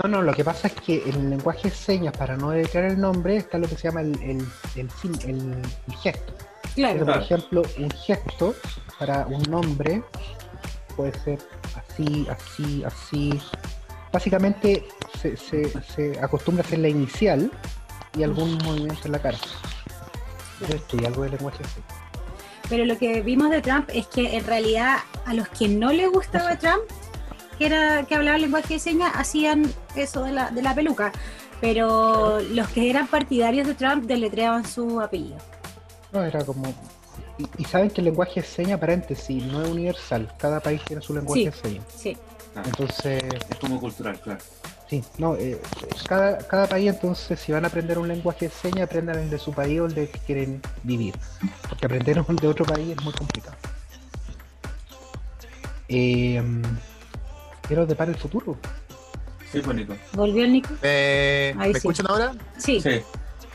[0.01, 2.85] No, no, lo que pasa es que en el lenguaje de señas, para no dedicar
[2.85, 4.47] el nombre, está lo que se llama el, el,
[4.77, 5.61] el,
[6.01, 6.33] gesto.
[6.75, 7.05] Claro.
[7.05, 8.55] por ejemplo, un gesto
[8.97, 10.01] para un nombre
[10.99, 11.39] puede ser
[11.77, 13.41] así, así, así.
[14.11, 14.85] Básicamente
[15.21, 17.49] se, se, se acostumbra a hacer la inicial
[18.17, 19.37] y algún movimiento en la cara.
[20.59, 21.63] Yo estudié algo de lenguaje.
[22.67, 26.11] Pero lo que vimos de Trump es que en realidad a los que no les
[26.11, 26.83] gustaba Trump
[27.57, 31.13] que, era, que hablaban lenguaje de señas hacían eso de la, de la peluca,
[31.61, 35.37] pero los que eran partidarios de Trump deletreaban su apellido.
[36.11, 36.73] No, era como...
[37.57, 41.13] Y, saben que el lenguaje de señas, paréntesis, no es universal, cada país tiene su
[41.13, 41.85] lenguaje de señas.
[41.95, 42.17] Sí.
[42.55, 43.23] Ah, entonces...
[43.49, 44.39] Es como cultural, claro.
[44.89, 45.61] Sí, no, eh,
[46.07, 49.37] cada, cada país entonces si van a aprender un lenguaje de señas, aprendan el de
[49.37, 51.13] su país o el de que quieren vivir.
[51.69, 53.55] Porque aprender un de otro país es muy complicado.
[55.87, 56.43] Eh,
[57.67, 58.57] quiero depara el futuro.
[59.51, 59.95] Sí, pues Nico.
[60.13, 60.73] ¿Volvió el Nico?
[60.81, 62.33] Eh, ¿Me escuchan ahora?
[62.57, 62.81] Sí.
[62.81, 63.01] sí.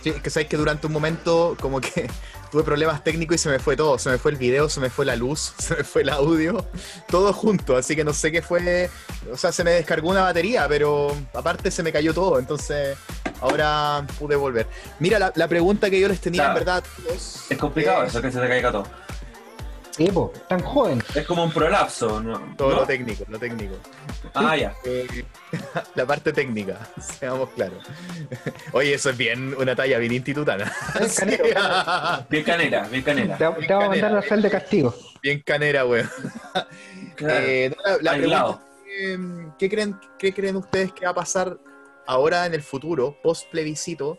[0.02, 2.08] Sí, es que sabéis que durante un momento como que
[2.54, 3.98] tuve problemas técnicos y se me fue todo.
[3.98, 6.64] Se me fue el video, se me fue la luz, se me fue el audio,
[7.08, 7.76] todo junto.
[7.76, 8.88] Así que no sé qué fue.
[9.32, 12.38] O sea, se me descargó una batería, pero aparte se me cayó todo.
[12.38, 12.96] Entonces
[13.40, 14.68] ahora pude volver.
[15.00, 17.46] Mira, la, pregunta que yo les tenía en verdad es.
[17.50, 18.86] Es complicado eso que se te caiga todo.
[19.98, 21.02] Evo, tan joven.
[21.14, 22.54] Es como un prolapso, ¿no?
[22.56, 23.76] Todo lo técnico, lo técnico.
[24.34, 24.74] Ah, ya.
[24.84, 25.24] Eh,
[25.94, 26.78] la parte técnica,
[27.18, 27.84] seamos claros.
[28.72, 30.72] Oye, eso es bien una talla bien institutana.
[32.28, 33.38] Bien canera, bien canera.
[33.38, 34.94] Te, vamos a mandar la sal de castigo.
[35.22, 36.10] Bien canera, weón.
[37.18, 38.60] Eh, la, pregunta,
[39.58, 41.56] ¿qué, creen, ¿qué creen ustedes que va a pasar
[42.06, 44.18] ahora en el futuro, post plebiscito,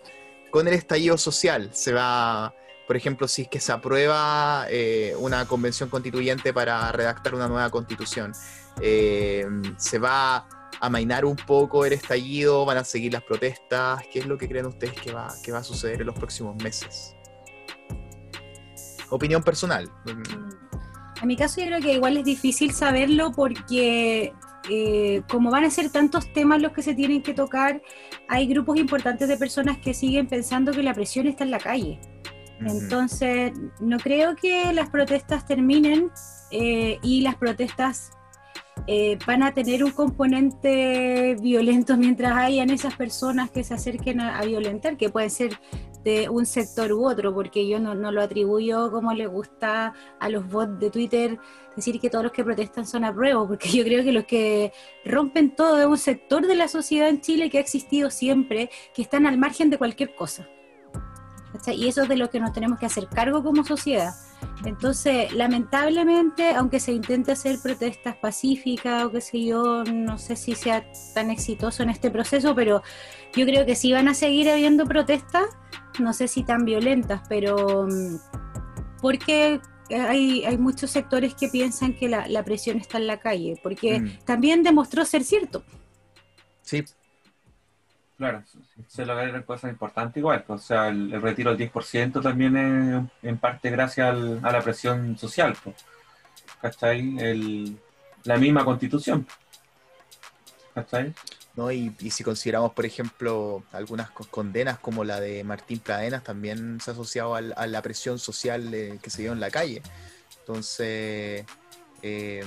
[0.51, 1.69] con el estallido social?
[1.73, 2.53] ¿Se va
[2.87, 7.69] por ejemplo, si es que se aprueba eh, una convención constituyente para redactar una nueva
[7.69, 8.33] constitución,
[8.81, 9.45] eh,
[9.77, 10.47] se va a
[10.81, 14.67] amainar un poco el estallido, van a seguir las protestas, ¿qué es lo que creen
[14.67, 17.15] ustedes que va, a suceder en los próximos meses?
[19.09, 19.89] Opinión personal.
[20.05, 24.33] En mi caso yo creo que igual es difícil saberlo porque
[24.69, 27.81] eh, como van a ser tantos temas los que se tienen que tocar,
[28.27, 31.99] hay grupos importantes de personas que siguen pensando que la presión está en la calle.
[32.59, 36.11] Entonces, no creo que las protestas terminen
[36.51, 38.11] eh, y las protestas
[38.87, 44.43] eh, van a tener un componente violento mientras hayan esas personas que se acerquen a,
[44.43, 45.59] violentar, que puede ser
[46.03, 50.47] de un sector u otro, porque yo no, lo atribuyo como le gusta a los
[50.47, 51.39] bots de Twitter
[51.75, 54.71] decir que todos los que protestan son a prueba, porque yo creo que los que
[55.03, 59.01] rompen todo es un sector de la sociedad en Chile que ha existido siempre, que
[59.01, 60.47] están al margen de cualquier cosa.
[61.73, 64.13] Y eso es de lo que nos tenemos que hacer cargo como sociedad.
[64.65, 70.55] Entonces, lamentablemente, aunque se intente hacer protestas pacíficas o qué sé yo, no sé si
[70.55, 72.81] sea tan exitoso en este proceso, pero
[73.33, 75.45] yo creo que sí van a seguir habiendo protestas,
[75.99, 78.17] no sé si tan violentas, pero mm,
[79.01, 83.59] porque hay, hay muchos sectores que piensan que la, la presión está en la calle,
[83.61, 84.25] porque mm.
[84.25, 85.63] también demostró ser cierto.
[86.61, 86.83] Sí,
[88.17, 88.43] Claro,
[88.87, 90.43] se lograron cosas importantes igual.
[90.43, 95.17] Pues, o sea, el, retiro del 10% también es en parte gracias a la presión
[95.17, 95.55] social.
[95.61, 95.75] Pues.
[96.61, 97.17] ¿Cachai?
[97.19, 97.77] El,
[98.23, 99.27] la misma constitución.
[100.73, 101.13] ¿Cachai?
[101.55, 101.71] ¿no?
[101.71, 106.93] Y, si consideramos, por ejemplo, algunas condenas como la de Martín Pradenas, también se ha
[106.93, 109.81] asociado a, la presión social que se dio en la calle.
[110.39, 111.45] Entonces...
[112.01, 112.43] Eh,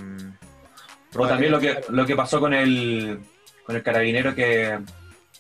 [1.14, 3.19] o también lo que, lo que pasó con el,
[3.64, 4.79] con el carabinero que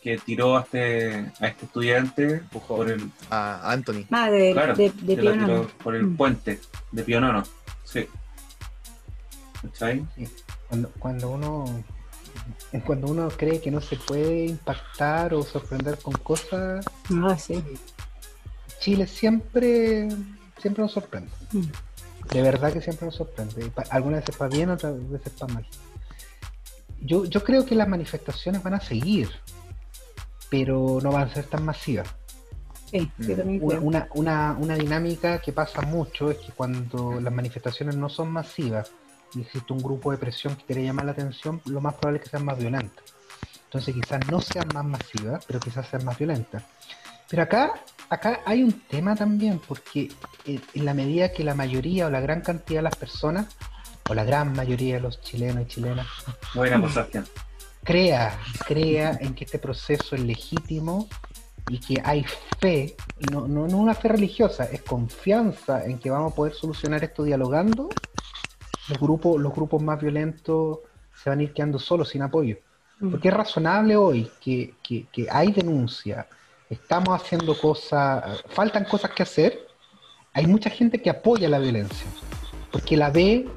[0.02, 3.10] que tiró a este, a este estudiante por el.
[3.30, 4.06] A Anthony.
[4.10, 6.16] Ah, de, claro, de, por el mm.
[6.16, 6.60] puente
[6.92, 7.42] de Pionono.
[7.84, 8.06] Sí.
[10.68, 11.84] Cuando, cuando uno
[12.84, 17.62] cuando uno cree que no se puede impactar o sorprender con cosas, ah, sí.
[18.80, 20.08] Chile siempre
[20.58, 21.30] siempre nos sorprende.
[21.52, 22.32] Mm.
[22.32, 23.70] De verdad que siempre nos sorprende.
[23.90, 25.66] Algunas veces para bien, otras veces para mal.
[27.00, 29.30] Yo, yo creo que las manifestaciones van a seguir
[30.50, 32.08] pero no van a ser tan masivas.
[32.92, 33.58] Mm.
[33.62, 38.90] una, una, una, dinámica que pasa mucho es que cuando las manifestaciones no son masivas
[39.34, 42.24] y existe un grupo de presión que quiere llamar la atención, lo más probable es
[42.24, 43.04] que sean más violentas.
[43.64, 46.62] Entonces quizás no sean más masivas, pero quizás sean más violentas.
[47.28, 47.74] Pero acá,
[48.08, 50.10] acá hay un tema también, porque
[50.46, 53.54] en la medida que la mayoría o la gran cantidad de las personas,
[54.08, 56.06] o la gran mayoría de los chilenos y chilenas,
[56.54, 56.94] Buena, pues,
[57.88, 61.08] crea, crea en que este proceso es legítimo
[61.70, 62.22] y que hay
[62.60, 62.94] fe,
[63.32, 67.24] no, no, no una fe religiosa, es confianza en que vamos a poder solucionar esto
[67.24, 67.88] dialogando,
[68.90, 70.80] los grupos, los grupos más violentos
[71.14, 72.58] se van a ir quedando solos, sin apoyo.
[73.00, 73.10] Mm.
[73.10, 76.28] Porque es razonable hoy que, que, que hay denuncia,
[76.68, 79.66] estamos haciendo cosas, faltan cosas que hacer,
[80.34, 82.06] hay mucha gente que apoya la violencia,
[82.70, 83.48] porque la ve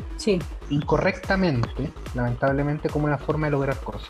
[0.69, 4.09] incorrectamente, lamentablemente, como una forma de lograr cosas.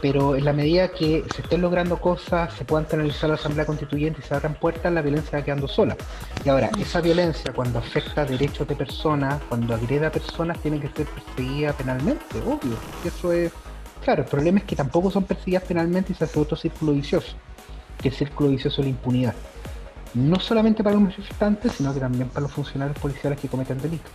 [0.00, 4.20] Pero en la medida que se estén logrando cosas, se puedan analizar la Asamblea Constituyente
[4.20, 5.96] y se abran puertas, la violencia va quedando sola.
[6.44, 10.88] Y ahora, esa violencia cuando afecta derechos de personas, cuando agreda a personas, tiene que
[10.88, 12.76] ser perseguida penalmente, obvio.
[13.02, 13.50] Eso es.
[14.02, 17.34] Claro, el problema es que tampoco son perseguidas penalmente y se hace otro círculo vicioso,
[18.02, 19.34] que es el círculo vicioso de la impunidad.
[20.12, 24.12] No solamente para los manifestantes, sino que también para los funcionarios policiales que cometen delitos.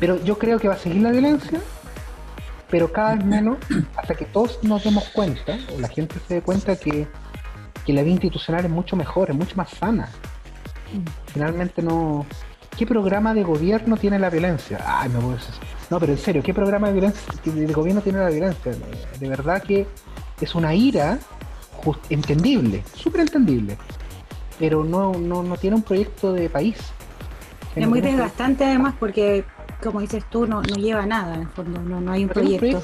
[0.00, 1.60] Pero yo creo que va a seguir la violencia,
[2.70, 3.58] pero cada vez menos,
[3.96, 7.06] hasta que todos nos demos cuenta, o la gente se dé cuenta que,
[7.86, 10.08] la vida institucional es mucho mejor, es mucho más sana.
[11.26, 12.24] Finalmente no...
[12.78, 14.78] ¿Qué programa de gobierno tiene la violencia?
[14.86, 15.38] Ay, me voy a...
[15.90, 18.72] No, pero en serio, ¿qué programa de violencia de gobierno tiene la violencia?
[19.20, 19.86] De verdad que
[20.40, 21.18] es una ira
[22.08, 23.76] entendible, súper entendible,
[24.58, 26.78] pero no, no, no tiene un proyecto de país.
[27.74, 29.44] Es muy desgastante además porque
[29.82, 32.82] como dices tú, no, no lleva nada, en el fondo, no, no hay un proyecto.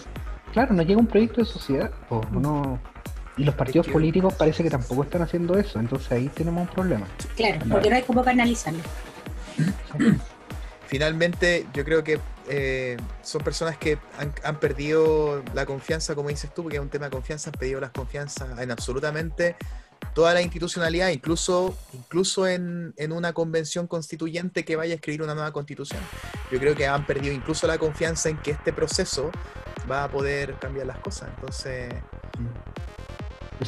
[0.52, 1.90] Claro, no llega un proyecto de sociedad,
[2.32, 2.78] no,
[3.36, 7.06] y los partidos políticos parece que tampoco están haciendo eso, entonces ahí tenemos un problema.
[7.36, 8.80] Claro, porque no hay como canalizarlo.
[10.86, 12.18] Finalmente, yo creo que
[12.48, 16.88] eh, son personas que han, han, perdido la confianza, como dices tú, porque es un
[16.88, 19.54] tema de confianza, han perdido la confianza en absolutamente
[20.14, 25.52] toda la institucionalidad, incluso, incluso en, una convención constituyente que vaya a escribir una nueva
[25.52, 26.00] constitución.
[26.50, 29.30] Yo creo que han perdido incluso la confianza en que este proceso
[29.90, 31.30] va a poder cambiar las cosas.
[31.36, 31.94] Entonces...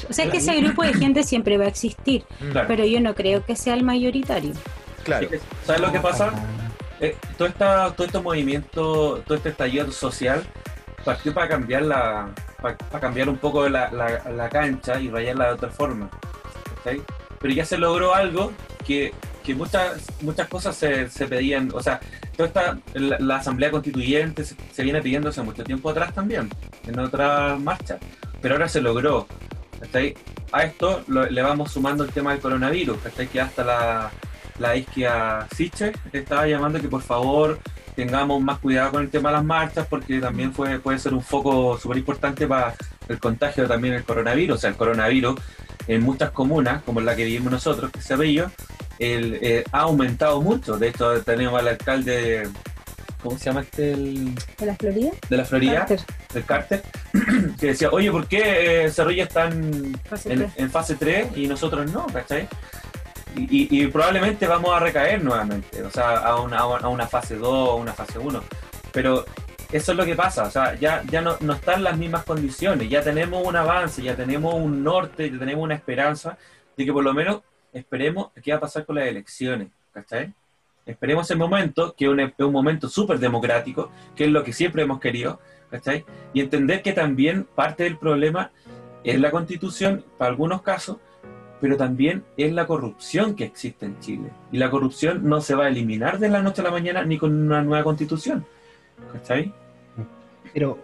[0.09, 2.25] O sea que ese grupo de gente siempre va a existir,
[2.69, 4.53] pero yo no creo que sea el mayoritario.
[5.05, 5.29] Claro.
[5.65, 6.33] ¿Sabes lo que pasa?
[7.01, 10.45] Eh, todo, esta, todo este movimiento, todo este estallido social
[11.05, 12.29] partió para cambiar la
[12.61, 16.09] para, cambiar un poco la, la, cancha y rayarla de otra forma.
[16.85, 18.53] Pero ya se logró algo
[18.87, 19.13] que,
[19.45, 22.01] que muchas muchas cosas se, se, pedían, o sea,
[22.37, 26.51] toda esta, la, Asamblea Constituyente se, viene pidiendo hace mucho tiempo atrás también,
[26.87, 27.99] en otra marcha,
[28.41, 29.27] pero ahora se logró.
[30.53, 32.99] A esto le vamos sumando el tema del coronavirus,
[33.33, 34.11] que hasta la,
[34.59, 37.59] la isquia Siche estaba llamando que por favor
[38.01, 41.23] tengamos más cuidado con el tema de las marchas, porque también fue, puede ser un
[41.23, 42.75] foco súper importante para
[43.09, 44.57] el contagio también del coronavirus.
[44.57, 45.39] O sea, el coronavirus
[45.87, 48.51] en muchas comunas, como la que vivimos nosotros, que es Cerrillo,
[48.99, 50.79] el, eh, ha aumentado mucho.
[50.79, 52.49] De hecho, tenemos al alcalde,
[53.23, 53.95] ¿cómo se llama este?
[53.95, 54.35] ¿De
[54.67, 55.11] la Florida?
[55.29, 55.87] De la Florida,
[56.33, 56.83] del Cárter,
[57.61, 59.95] que decía, oye, ¿por qué eh, Cerrillo está en
[60.71, 62.07] fase, 3 y nosotros no?
[62.07, 62.49] ¿Cachai?
[63.37, 67.75] Y, probablemente vamos a recaer nuevamente, o sea, a una, a una fase 2, a
[67.75, 68.43] una fase 1.
[68.93, 69.25] Pero
[69.73, 72.89] eso es lo que pasa, o sea, ya, ya no, no están las mismas condiciones,
[72.89, 76.37] ya tenemos un avance, ya tenemos un norte, ya tenemos una esperanza
[76.77, 80.33] de que por lo menos esperemos qué va a pasar con las elecciones, ¿cachai?
[80.87, 84.99] Esperemos el momento, que es un, momento súper democrático, que es lo que siempre hemos
[84.99, 85.39] querido,
[85.71, 86.05] ¿cachai?
[86.33, 88.51] Y entender que también parte del problema
[89.05, 90.97] es la constitución, para algunos casos,
[91.61, 94.31] pero también es la corrupción que existe en Chile.
[94.51, 97.19] Y la corrupción no se va a eliminar de la noche a la mañana ni
[97.19, 98.45] con una nueva constitución.
[99.13, 99.53] ¿Cachai?
[100.53, 100.79] Pero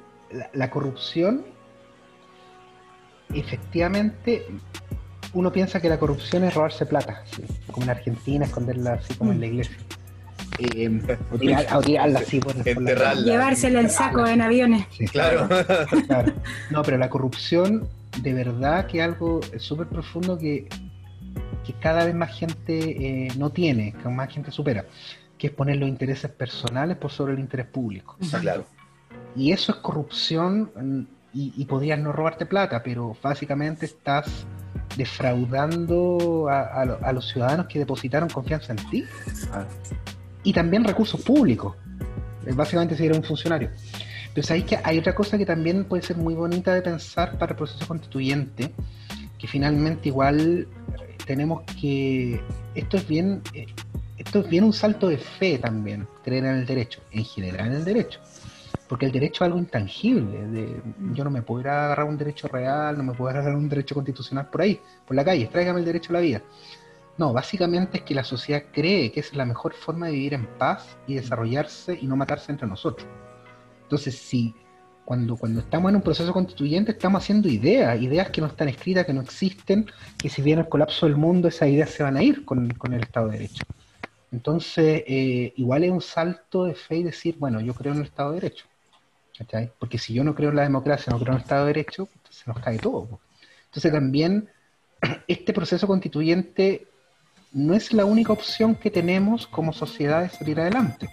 [0.52, 1.44] la, corrupción,
[3.34, 4.46] efectivamente,
[5.32, 7.24] uno piensa que la corrupción es robarse plata,
[7.70, 9.76] como en Argentina, esconderla así como en la iglesia.
[10.58, 11.00] Eh,
[11.30, 14.86] o, tirarla así por, Llevársela en saco en aviones.
[15.12, 15.48] claro.
[16.70, 17.88] No, pero la corrupción,
[18.22, 20.68] de verdad que es algo súper profundo que,
[21.64, 24.84] que cada vez más gente eh, no tiene, que más gente supera
[25.38, 28.16] que es poner los intereses personales por sobre el interés público.
[28.40, 28.64] claro.
[29.34, 31.00] Y eso es corrupción mm,
[31.34, 34.46] y, podrías no robarte plata, pero básicamente estás
[34.96, 39.04] defraudando a, los ciudadanos que depositaron confianza en ti.
[40.42, 41.76] Y también recursos públicos.
[42.54, 43.70] Básicamente si eres un funcionario.
[44.36, 47.52] Entonces hay, que, hay otra cosa que también puede ser muy bonita de pensar para
[47.52, 48.70] el proceso constituyente,
[49.38, 52.38] que finalmente igual eh, tenemos que...
[52.74, 53.40] Esto es bien...
[53.54, 53.64] Eh,
[54.18, 57.72] esto es bien un salto de fe también, creer en el derecho, en general en
[57.76, 58.20] el derecho.
[58.86, 60.46] Porque el derecho es algo intangible.
[60.48, 60.82] De,
[61.14, 63.70] yo no me puedo ir a agarrar un derecho real, no me puedo agarrar un
[63.70, 66.42] derecho constitucional por ahí, por la calle, tráigame el derecho a la vida.
[67.16, 70.44] No, básicamente es que la sociedad cree que es la mejor forma de vivir en
[70.58, 73.08] paz y desarrollarse y no matarse entre nosotros.
[73.86, 74.52] Entonces, si
[75.04, 79.06] cuando, cuando estamos en un proceso constituyente estamos haciendo ideas, ideas que no están escritas,
[79.06, 79.86] que no existen,
[80.18, 83.00] que si viene el colapso del mundo, esas ideas se van a ir con, el
[83.00, 83.64] Estado de Derecho.
[84.32, 88.06] Entonces, eh, igual es un salto de fe y decir, bueno, yo creo en el
[88.06, 88.66] Estado de Derecho.
[89.78, 92.08] Porque si yo no creo en la democracia, no creo en el Estado de Derecho,
[92.28, 93.20] se nos cae todo.
[93.66, 94.48] Entonces también
[95.28, 96.88] este proceso constituyente
[97.52, 101.08] no es la única opción que tenemos como sociedad de salir adelante.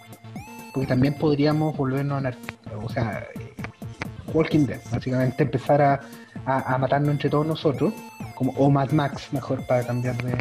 [0.74, 2.34] Porque también podríamos volvernos a,
[2.84, 3.28] o sea,
[4.34, 6.02] Walking Dead, básicamente empezar a,
[6.46, 7.94] a, matarnos entre todos nosotros,
[8.36, 10.36] como, o Mad Max, mejor para cambiar de,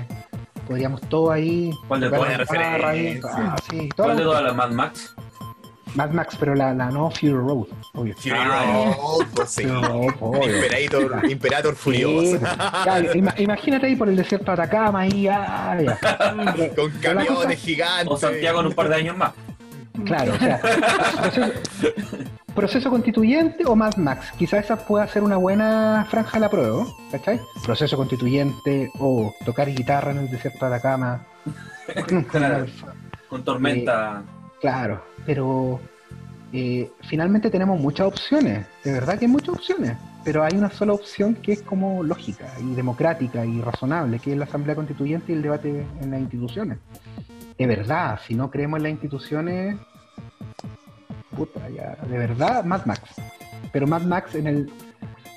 [0.67, 1.71] podríamos todo ahí.
[1.89, 5.15] ¿Cuál de todas las ah, sí, ¿Cuál de todas las Mad Max?
[5.95, 8.15] Mad Max, pero la, la no Fury Road, obvio.
[8.17, 9.63] Fury ah, Road, pues sí.
[9.63, 12.39] Imperator, Imperator Furioso.
[13.39, 15.77] imagínate ahí por el desierto de Atacama, ahí, ah,
[16.77, 18.09] Con camiones gigantes.
[18.09, 19.33] O Santiago en un par de años más.
[20.05, 20.61] Claro, o sea,
[22.55, 24.33] proceso, constituyente o Mad Max.
[24.39, 27.41] Quizás esa pueda ser una buena franja de la prueba, ¿cachai?
[27.65, 31.27] Proceso constituyente o tocar guitarra en el desierto de Atacama.
[32.31, 32.67] claro,
[33.29, 34.23] con tormenta.
[34.25, 35.81] Eh, claro, pero
[36.53, 40.95] eh, finalmente tenemos muchas opciones, de verdad que hay muchas opciones, pero hay una sola
[40.95, 45.37] opción que es como lógica y democrática y razonable, que es la Asamblea Constituyente y
[45.37, 46.79] el debate en las instituciones
[47.59, 49.77] de verdad, si no creemos en las instituciones,
[51.37, 53.03] puta, ya, de verdad, Mad Max.
[53.73, 54.73] Pero Mad Max en el.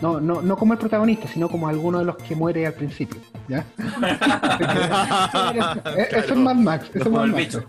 [0.01, 3.22] No, no, no como el protagonista, sino como alguno de los que muere al principio.
[3.47, 3.66] ¿ya?
[6.11, 6.89] eso es Mad Max.
[6.93, 7.59] Eso es Mad Max.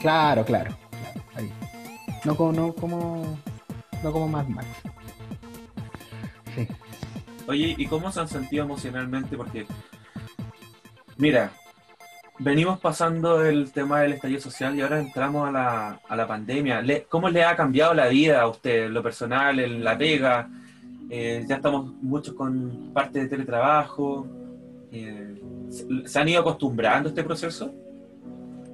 [0.00, 0.76] Claro, claro.
[1.36, 1.50] ahí.
[2.24, 3.38] No como, no como.
[4.02, 4.66] No como Mad Max.
[6.54, 6.66] Sí.
[7.46, 9.36] Oye, ¿y cómo se han sentido emocionalmente?
[9.36, 9.66] Porque.
[11.16, 11.52] Mira,
[12.40, 16.82] venimos pasando el tema del estallido social y ahora entramos a la, a la pandemia.
[17.08, 20.48] ¿Cómo le ha cambiado la vida a usted, lo personal, en la pega?
[21.10, 24.26] Eh, ya estamos muchos con parte de teletrabajo.
[24.90, 25.40] Eh,
[26.06, 27.72] ¿Se han ido acostumbrando a este proceso?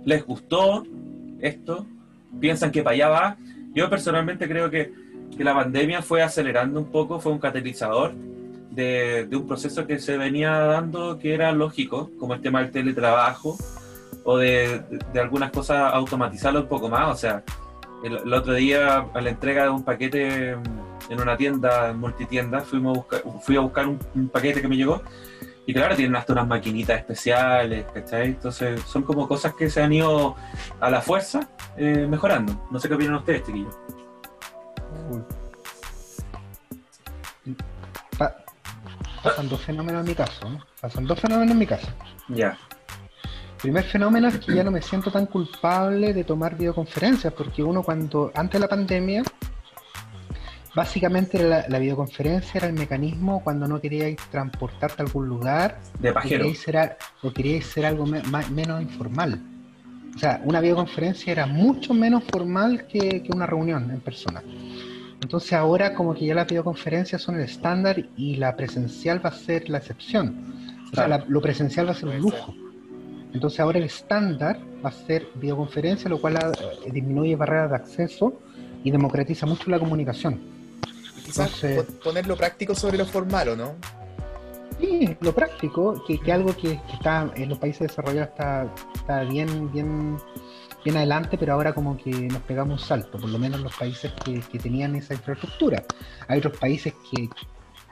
[0.04, 0.84] ¿Les gustó
[1.40, 1.84] esto?
[2.40, 3.36] ¿Piensan que para allá va?
[3.74, 4.92] Yo personalmente creo que,
[5.36, 8.14] que la pandemia fue acelerando un poco, fue un catalizador
[8.76, 13.56] de, un proceso que se venía dando que era lógico, como el tema del teletrabajo,
[14.24, 14.82] o de,
[15.18, 17.08] algunas cosas automatizarlo un poco más.
[17.08, 17.42] O sea,
[18.04, 20.50] el, otro día a la entrega de un paquete
[21.08, 25.02] en una tienda, multitienda, fuimos a buscar, fui a buscar un, paquete que me llegó
[25.64, 28.26] y claro, tienen hasta unas maquinitas especiales, ¿cachai?
[28.28, 30.36] Entonces son como cosas que se han ido
[30.78, 32.68] a la fuerza eh, mejorando.
[32.70, 33.74] No sé qué opinan ustedes, chiquillos.
[39.26, 40.48] Pasan dos fenómenos en mi caso.
[40.48, 40.64] ¿no?
[40.80, 41.88] Pasan dos fenómenos en mi caso.
[42.28, 42.56] Ya.
[43.60, 47.82] Primer fenómeno es que ya no me siento tan culpable de tomar videoconferencias, porque uno
[47.82, 49.22] cuando, antes de la pandemia,
[50.74, 56.46] básicamente la, videoconferencia era el mecanismo cuando no queríais transportarte a algún lugar de pajero.
[57.22, 59.40] o queríais ser, algo menos informal.
[60.14, 64.42] O sea, una videoconferencia era mucho menos formal que, que una reunión en persona.
[65.22, 69.32] Entonces ahora como que ya las videoconferencias son el estándar y la presencial va a
[69.32, 70.54] ser la excepción.
[70.92, 72.54] O sea, lo presencial va a ser un lujo.
[73.32, 78.40] Entonces ahora el estándar va a ser videoconferencia, lo cual eh, disminuye barreras de acceso
[78.84, 80.40] y democratiza mucho la comunicación.
[81.24, 81.50] Quizás
[82.04, 83.74] ponerlo práctico sobre lo formal, ¿o no?
[84.80, 89.72] Sí, lo práctico, que, que algo que, está en los países desarrollados está, está bien,
[89.72, 90.18] bien
[90.86, 94.12] bien adelante, pero ahora como que nos pegamos un salto, por lo menos los países
[94.24, 95.82] que, tenían esa infraestructura.
[96.28, 97.28] Hay otros países que,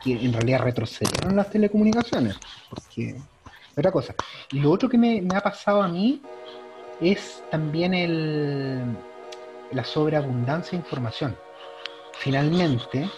[0.06, 2.36] en realidad retrocedieron las telecomunicaciones,
[2.70, 3.16] porque
[3.76, 4.14] otra cosa.
[4.52, 6.22] Y lo otro que me, ha pasado a mí
[7.00, 8.84] es también el,
[9.72, 11.36] la sobreabundancia de información.
[12.12, 13.10] Finalmente,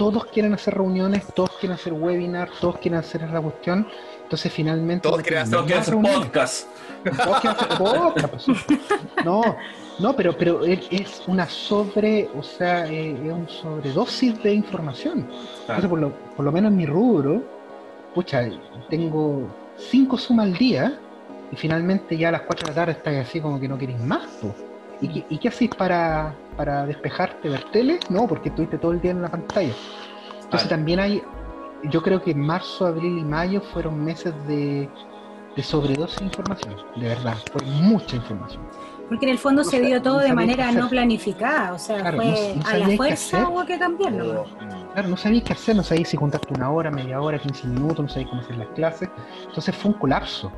[0.00, 3.86] todos quieren hacer reuniones, todos quieren hacer webinars, todos quieren hacer la cuestión.
[4.22, 5.06] Entonces finalmente...
[5.06, 6.68] Todos quieren hacer, podcast.
[7.04, 8.46] Todos quieren hacer podcast.
[8.46, 8.46] Pues,
[9.26, 9.42] no,
[9.98, 15.28] no, pero, pero es una sobre, o sea, eh, es un sobredosis de información.
[15.60, 17.42] Entonces, por lo, por lo menos en mi rubro,
[18.14, 18.48] pucha,
[18.88, 20.98] tengo cinco sumas al día
[21.52, 24.00] y finalmente ya a las 4 de la tarde estás así como que no querés
[24.00, 24.26] más.
[25.00, 28.00] ¿Y, qué, ¿Y qué haces para, para despejarte, ver tele?
[28.08, 29.72] No, porque estuviste todo el día en la pantalla.
[30.42, 31.22] Entonces también hay,
[31.84, 34.88] yo creo que marzo, abril y mayo fueron meses de,
[35.56, 38.62] de sobredosis de información, de verdad, fue mucha información.
[39.08, 42.78] Porque en el fondo se dio todo de manera no planificada, o sea, fue a
[42.78, 44.46] la fuerza hubo que cambiarlo.
[44.92, 48.04] Claro, no sabías qué hacer, no sabías si contarte una hora, media hora, 15 minutos,
[48.04, 49.08] no sabías cómo hacer las clases.
[49.48, 50.52] Entonces fue un colapso.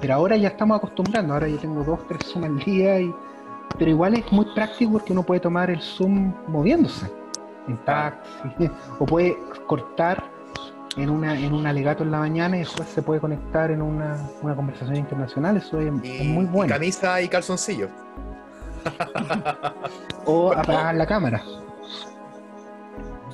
[0.00, 3.12] Pero ahora ya estamos acostumbrando, ahora yo tengo dos, tres Zoom al día y
[3.76, 7.10] pero igual es muy práctico porque uno puede tomar el Zoom moviéndose
[7.68, 8.48] en taxi
[8.98, 9.36] o puede
[9.66, 10.22] cortar
[10.96, 14.16] en una en un alegato en la mañana y después se puede conectar en una,
[14.42, 15.56] una conversación internacional.
[15.56, 16.66] Eso es, muy bueno.
[16.66, 17.88] y camisa y calzoncillo.
[20.30, 21.42] O apagar la cámara.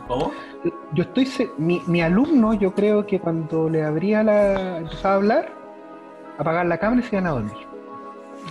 [0.06, 0.30] ¿Cómo?
[0.92, 1.28] yo estoy
[1.58, 5.52] mi, mi alumno yo creo que cuando le abría la empezaba a hablar
[6.38, 7.63] apagar la cámara y se iban a dormir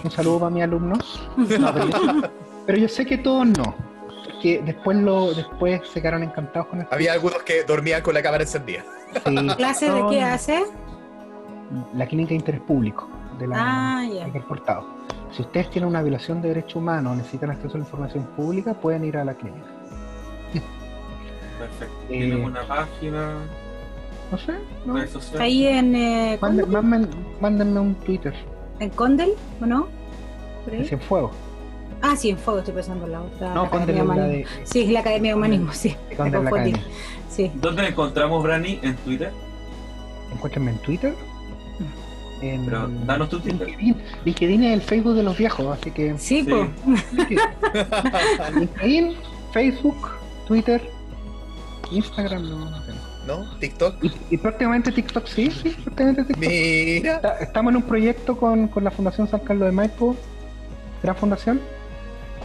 [0.03, 1.21] un saludo para mis alumnos.
[2.65, 3.75] pero, yo, sé que todos no.
[4.41, 6.93] Que después lo después se quedaron encantados con esto.
[6.93, 8.83] Había algunos que dormían con la cámara encendida.
[9.13, 9.35] Sí.
[9.57, 10.63] ¿Clase de qué hace?
[11.93, 13.09] La clínica de interés público
[13.39, 14.05] de la ah,
[14.47, 14.85] portado.
[15.31, 18.73] Si ustedes tienen una violación de derechos humanos o necesitan acceso a la información pública,
[18.73, 19.65] pueden ir a la clínica.
[21.57, 21.95] Perfecto.
[22.09, 23.37] Eh, ¿Tienen una página?
[24.31, 24.53] No sé.
[24.85, 24.95] No.
[25.39, 25.95] Ahí en.
[25.95, 26.39] Eh,
[27.39, 28.33] mándenme un Twitter.
[28.79, 29.87] ¿En Condel o no?
[30.71, 31.31] ¿En Cienfuegos.
[32.01, 33.53] Ah, sí, en Fuego estoy pensando en la otra.
[33.53, 34.45] No, Condel es la de...
[34.65, 35.95] Sí, es la Academia de Humanismo, sí.
[36.17, 36.79] Condel
[37.29, 37.49] Sí.
[37.55, 38.79] ¿Dónde encontramos, Brani?
[38.83, 39.31] ¿En Twitter?
[40.33, 41.15] Encuéntrenme en Twitter.
[42.41, 43.67] En Pero danos tu Twitter.
[43.67, 43.95] LinkedIn.
[44.25, 46.17] LinkedIn es el Facebook de los viejos, así que.
[46.17, 46.69] Sí, pues.
[48.53, 49.13] LinkedIn,
[49.53, 50.09] Facebook,
[50.45, 50.81] Twitter,
[51.93, 52.77] Instagram, no, no
[53.25, 53.45] ¿no?
[53.59, 53.95] TikTok.
[54.29, 56.49] Y, prácticamente TikTok, sí, sí, prácticamente TikTok.
[56.49, 57.37] Mira.
[57.39, 60.15] estamos en un proyecto con, la Fundación San Carlos de Maipo,
[61.01, 61.61] gran fundación,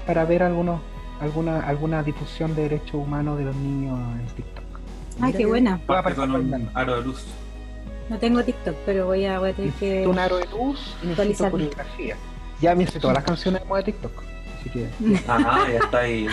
[0.06, 0.80] para ver algunos,
[1.20, 4.64] alguna, alguna difusión de derechos humanos de los niños en TikTok.
[5.20, 5.80] Ay, qué buena.
[5.86, 7.24] Voy a con un aro de luz.
[8.08, 10.06] No tengo TikTok, pero voy a, voy a tener que.
[10.06, 12.16] Un aro de luz y necesito coreografía.
[12.60, 14.12] Ya me hice todas las canciones de TikTok.
[14.60, 14.88] Así que.
[15.28, 16.26] Ajá, ya está ahí.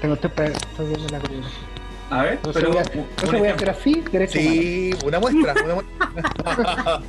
[0.00, 1.71] Tengo, estoy, estoy viendo la coreografía.
[2.12, 2.72] A ver, pero.
[2.72, 4.38] Voy a, voy a hacer así, derecho.
[4.38, 7.00] Sí, una muestra, una muestra.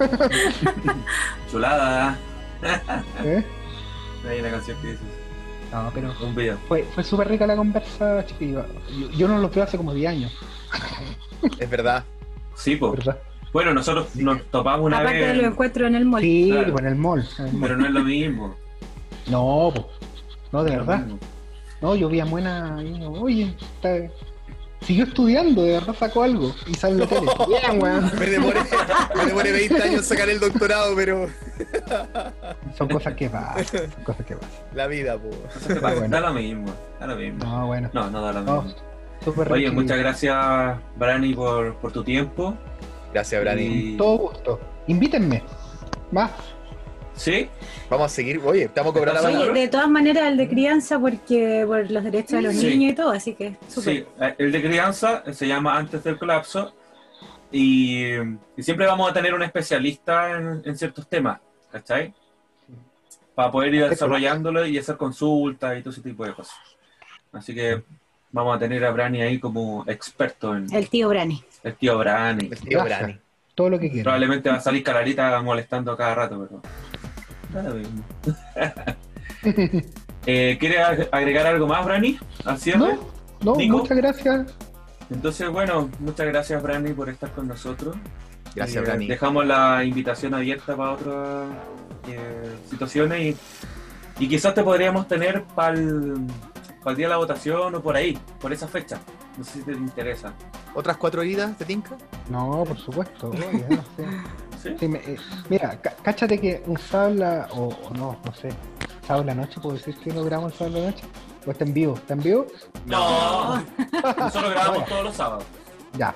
[1.51, 2.17] Chulada.
[3.25, 3.43] ¿Eh?
[4.29, 5.05] Hay una canción que dices.
[5.73, 6.13] No, pero.
[6.21, 6.57] Un video.
[6.69, 8.65] Fue, fue súper rica la conversa, chiquillo.
[9.17, 10.31] Yo, no lo veo hace como 10 años.
[11.59, 12.05] Es verdad.
[12.55, 13.03] Sí, pues.
[13.51, 15.25] Bueno, nosotros nos topamos una Aparte vez.
[15.25, 16.21] Aparte lo encuentro en el mall.
[16.21, 17.27] Sí, en el mall.
[17.59, 18.55] Pero no es lo mismo.
[19.27, 19.85] No, pues.
[20.53, 21.05] No, de verdad.
[21.81, 23.89] No, yo vi a Buena y oye, está,
[24.83, 27.31] siguió estudiando, de verdad sacó algo y sale en la tele.
[27.47, 28.11] Bien, weón.
[28.19, 28.59] Me demoré,
[29.15, 31.27] me demoré 20 años en sacar el doctorado, pero.
[32.77, 34.51] Son cosas que pasan, cosas que pasan.
[34.73, 35.81] La vida, pues.
[36.09, 37.45] Da lo mismo, da lo mismo.
[37.45, 37.89] No, bueno.
[37.93, 38.75] No, no da lo mismo.
[39.49, 40.35] Oye, muchas gracias,
[40.97, 42.55] Brani, por, por tu tiempo.
[43.13, 43.95] Gracias, Brani.
[43.97, 44.59] Todo gusto.
[44.87, 45.43] Invítenme.
[46.11, 46.31] Más.
[47.15, 47.47] ¿Sí?
[47.89, 48.41] Vamos a seguir.
[48.43, 52.41] Oye, estamos cobrando Oye, de todas maneras, el de crianza, porque por los derechos de
[52.41, 56.17] los niños y todo, así que Sí, eh, el de crianza se llama Antes del
[56.17, 56.73] colapso.
[57.51, 58.13] Y,
[58.57, 61.39] siempre vamos a tener un especialista en, ciertos temas,
[61.71, 62.13] ¿cachai?
[63.35, 66.55] Para poder ir desarrollándolo y hacer consultas y todo ese tipo de cosas.
[67.31, 67.83] Así que
[68.31, 70.73] vamos a tener a Brani ahí como experto en.
[70.73, 71.43] El tío Brani.
[71.63, 72.47] El tío Brani.
[72.51, 73.19] El tío Brani.
[73.55, 74.03] Todo lo que quiera.
[74.03, 76.61] Probablemente va a salir Calarita molestando cada rato, pero.
[80.25, 82.17] eh, ¿Quiere agregar algo más, Brani?
[82.45, 82.79] Al cierre.
[82.79, 82.97] No,
[83.41, 84.55] no muchas gracias.
[85.09, 87.95] Entonces, bueno, muchas gracias, Brani, por estar con nosotros.
[88.55, 89.07] Gracias, eh, Brani.
[89.07, 91.47] Dejamos la invitación abierta para otras
[92.07, 93.35] eh, situaciones
[94.19, 96.25] y, y quizás te podríamos tener para el
[96.83, 98.99] para el día de la votación o por ahí, por esa fecha.
[99.37, 100.33] No sé si te interesa.
[100.75, 101.97] ¿Otras cuatro idas de Tinka?
[102.29, 103.31] No, por supuesto.
[104.65, 105.17] Eh,
[105.49, 108.47] mira, cáchate que un sábado o, no, no sé,
[109.05, 111.03] sábado en la noche, ¿puedo decir que no grabamos el sábado en la noche?
[111.45, 111.95] ¿O está en vivo?
[111.95, 112.47] ¿Está en vivo?
[112.85, 113.57] No,
[114.17, 115.43] nosotros grabamos todos los sábados.
[115.97, 116.15] Ya,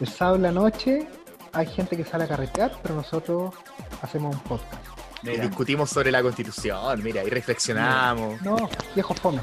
[0.00, 1.06] el sábado en la noche
[1.52, 3.54] hay gente que sale a carretear, pero nosotros
[4.00, 4.82] hacemos un podcast.
[5.22, 8.40] Discutimos sobre la constitución, mira, y reflexionamos.
[8.40, 8.56] No,
[8.94, 9.42] viejo fome.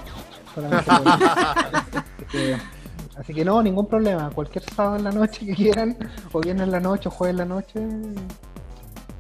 [3.18, 4.30] así que no, ningún problema.
[4.30, 5.98] Cualquier sábado en la noche que quieran,
[6.32, 7.88] o viernes en la noche, o jueves en la noche,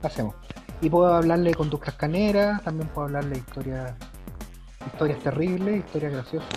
[0.04, 0.36] hacemos.
[0.82, 3.94] Y puedo hablarle de conductas caneras, también puedo hablarle historias,
[4.86, 6.50] historias terribles, historias graciosas.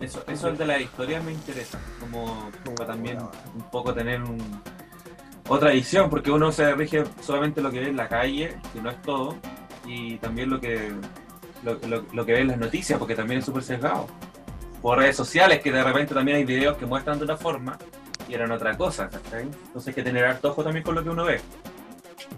[0.00, 2.50] Eso, eso de la historia me interesa, como,
[2.86, 4.38] también un poco tener un,
[5.48, 8.90] otra visión, porque uno se rige solamente lo que ve en la calle, que no
[8.90, 9.36] es todo,
[9.84, 10.92] y también lo que
[11.62, 14.06] lo, que ven las noticias, porque también es súper sesgado.
[14.86, 17.76] Por redes sociales, que de repente también hay videos que muestran de una forma
[18.28, 21.24] y eran otra cosa, Entonces hay que tener harto ojo también con lo que uno
[21.24, 21.40] ve.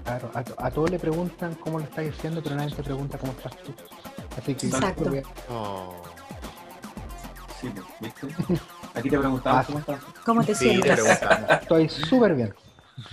[0.03, 3.55] Claro, a, todos le preguntan cómo lo estás diciendo, pero nadie te pregunta cómo estás
[3.59, 3.75] tú.
[4.39, 5.13] Así que Exacto.
[5.51, 6.03] Oh.
[7.61, 8.29] Sí, pues, ¿viste?
[8.95, 10.01] Aquí te preguntamos ah, cómo estás.
[10.25, 11.01] ¿Cómo te sientes?
[11.51, 12.55] Estoy súper bien.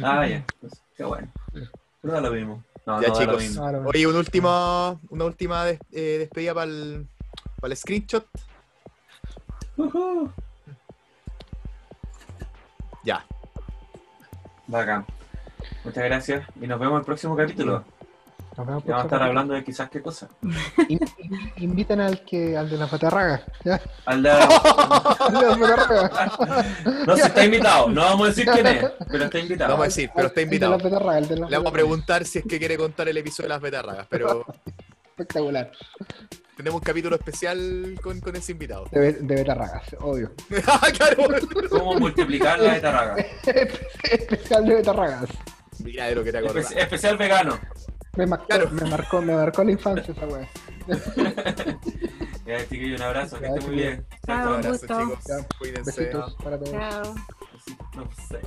[0.02, 1.28] Ah, ya, pues, qué bueno.
[1.52, 2.64] Pero no lo mismo.
[2.86, 3.60] No, ya, chicos.
[3.84, 7.06] Oye, una última, una última eh, despedida para el,
[7.60, 8.26] para el screenshot.
[13.04, 13.26] Ya.
[14.68, 15.06] Bacán.
[15.84, 17.84] Muchas gracias y nos vemos en el próximo capítulo.
[18.58, 20.28] vamos a estar hablando de quizás qué cosa.
[21.58, 23.42] Inviten al que al de las patarragas.
[24.06, 24.48] Al de, las
[25.60, 26.40] patarragas.
[27.06, 27.90] no, si está invitado.
[27.90, 29.72] No vamos a decir quién es, pero está invitado.
[29.72, 30.78] vamos a decir, pero está invitado.
[30.78, 34.46] Le vamos a preguntar si es que quiere contar el episodio de las betarragas, pero.
[35.12, 35.72] Espectacular.
[36.56, 38.86] Tenemos un capítulo especial con, con ese invitado.
[38.92, 40.32] De, de betarragas, obvio.
[40.68, 40.88] Ah,
[41.70, 43.16] ¿Cómo multiplicar la betarraga?
[44.04, 45.30] especial de betarragas.
[45.84, 46.72] Mira de lo que te acordás.
[46.72, 47.60] especial vegano.
[48.16, 50.48] Me, marcó, me, marcó, me marcó la infancia esa weá.
[52.46, 54.06] ya, chiquillo, un abrazo, que esté muy bien.
[54.26, 55.48] Chao, un abrazo, chicos.
[55.60, 56.02] Cuídense.
[56.02, 56.72] Besitos para todos.
[56.72, 57.16] Chao.
[57.96, 58.40] No sé.